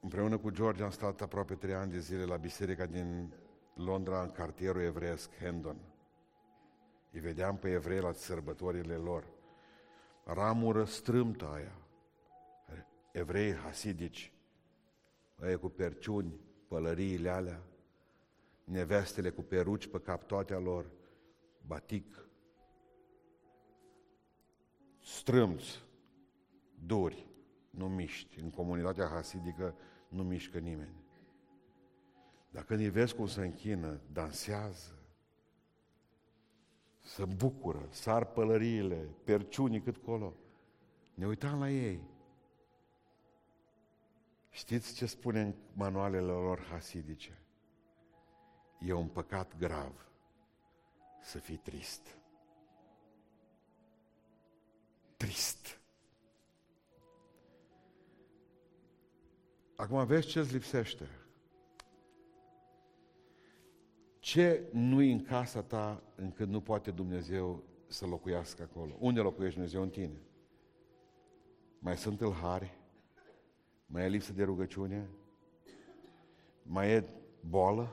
[0.00, 3.34] Împreună cu George am stat aproape trei ani de zile la biserica din
[3.74, 5.89] Londra, în cartierul evreiesc Hendon.
[7.12, 9.26] Îi vedeam pe evrei la sărbătorile lor.
[10.24, 11.74] Ramură strâmtă aia.
[13.12, 14.32] Evrei hasidici,
[15.40, 17.62] aia cu perciuni, pălăriile alea,
[18.64, 20.90] nevestele cu peruci pe cap toate lor,
[21.66, 22.28] batic,
[25.00, 25.82] strâmți,
[26.86, 27.26] duri,
[27.70, 28.40] nu miști.
[28.40, 29.74] În comunitatea hasidică
[30.08, 31.04] nu mișcă nimeni.
[32.50, 34.99] Dar când îi vezi cum se închină, dansează,
[37.00, 40.34] se bucură, sar pălăriile, perciunii cât colo.
[41.14, 42.00] Ne uitam la ei.
[44.50, 47.38] Știți ce spune în manualele lor hasidice?
[48.78, 50.10] E un păcat grav
[51.22, 52.18] să fii trist.
[55.16, 55.80] Trist.
[59.76, 61.19] Acum vezi ce îți lipsește.
[64.30, 68.96] Ce nu-i în casa ta încât nu poate Dumnezeu să locuiască acolo?
[68.98, 69.82] Unde locuiește Dumnezeu?
[69.82, 70.20] În tine.
[71.78, 72.78] Mai sunt tâlhari?
[73.86, 75.08] Mai e lipsă de rugăciune?
[76.62, 77.04] Mai e
[77.40, 77.88] boală?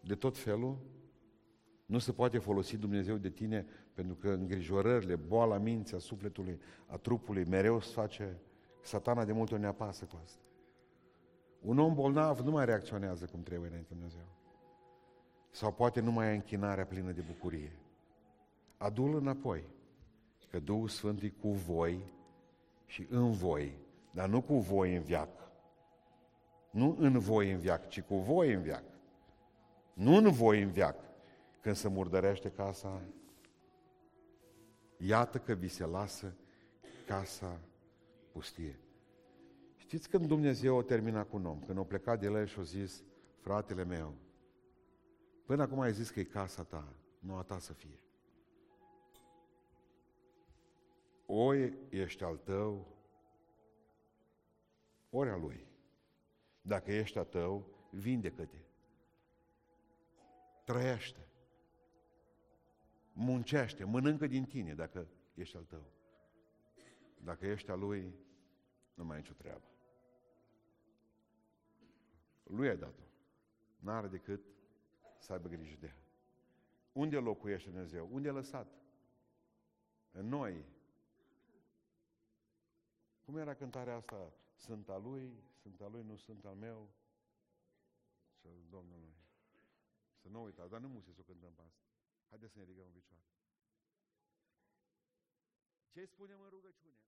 [0.00, 0.78] De tot felul?
[1.86, 6.96] Nu se poate folosi Dumnezeu de tine pentru că îngrijorările, boala minții, a sufletului, a
[6.96, 8.40] trupului, mereu se face...
[8.82, 10.42] Satana de multe ori ne apasă cu asta.
[11.60, 14.43] Un om bolnav nu mai reacționează cum trebuie înainte Dumnezeu.
[15.54, 17.72] Sau poate nu mai ai închinarea plină de bucurie.
[18.76, 19.64] Adu-l înapoi,
[20.50, 22.12] că Duhul Sfânt e cu voi
[22.86, 23.76] și în voi,
[24.10, 25.28] dar nu cu voi în viac.
[26.70, 28.84] Nu în voi în viac, ci cu voi în viac.
[29.92, 30.96] Nu în voi în viac.
[31.60, 33.00] Când se murdărește casa,
[34.96, 36.34] iată că vi se lasă
[37.06, 37.60] casa
[38.32, 38.78] pustie.
[39.76, 41.58] Știți când Dumnezeu o termina cu un om?
[41.66, 43.02] Când o plecat de el și a zis,
[43.40, 44.14] fratele meu,
[45.44, 48.04] până acum ai zis că e casa ta, nu a ta să fie.
[51.26, 52.86] ori ești al tău,
[55.10, 55.66] ori al lui.
[56.62, 58.58] Dacă ești a tău, vindecă-te.
[60.64, 61.28] Trăiește.
[63.12, 65.92] Muncește, mănâncă din tine dacă ești al tău.
[67.18, 68.14] Dacă ești al lui,
[68.94, 69.68] nu mai ai nicio treabă.
[72.42, 73.02] Lui ai dat-o.
[73.78, 74.44] N-are decât
[75.24, 75.96] să aibă grijă de ea.
[76.92, 78.08] Unde locuiește Dumnezeu?
[78.12, 78.68] Unde a lăsat?
[80.10, 80.64] În noi.
[83.24, 84.32] Cum era cântarea asta?
[84.56, 86.90] Sunt al lui, sunt al lui, nu sunt al meu.
[88.40, 89.14] Și al Domnului.
[90.20, 91.82] Să nu uitați, dar nu musi să o cântăm pe asta.
[92.28, 93.24] Haideți să ne ridicăm în picioare.
[95.90, 96.98] Ce spunem în rugăciune?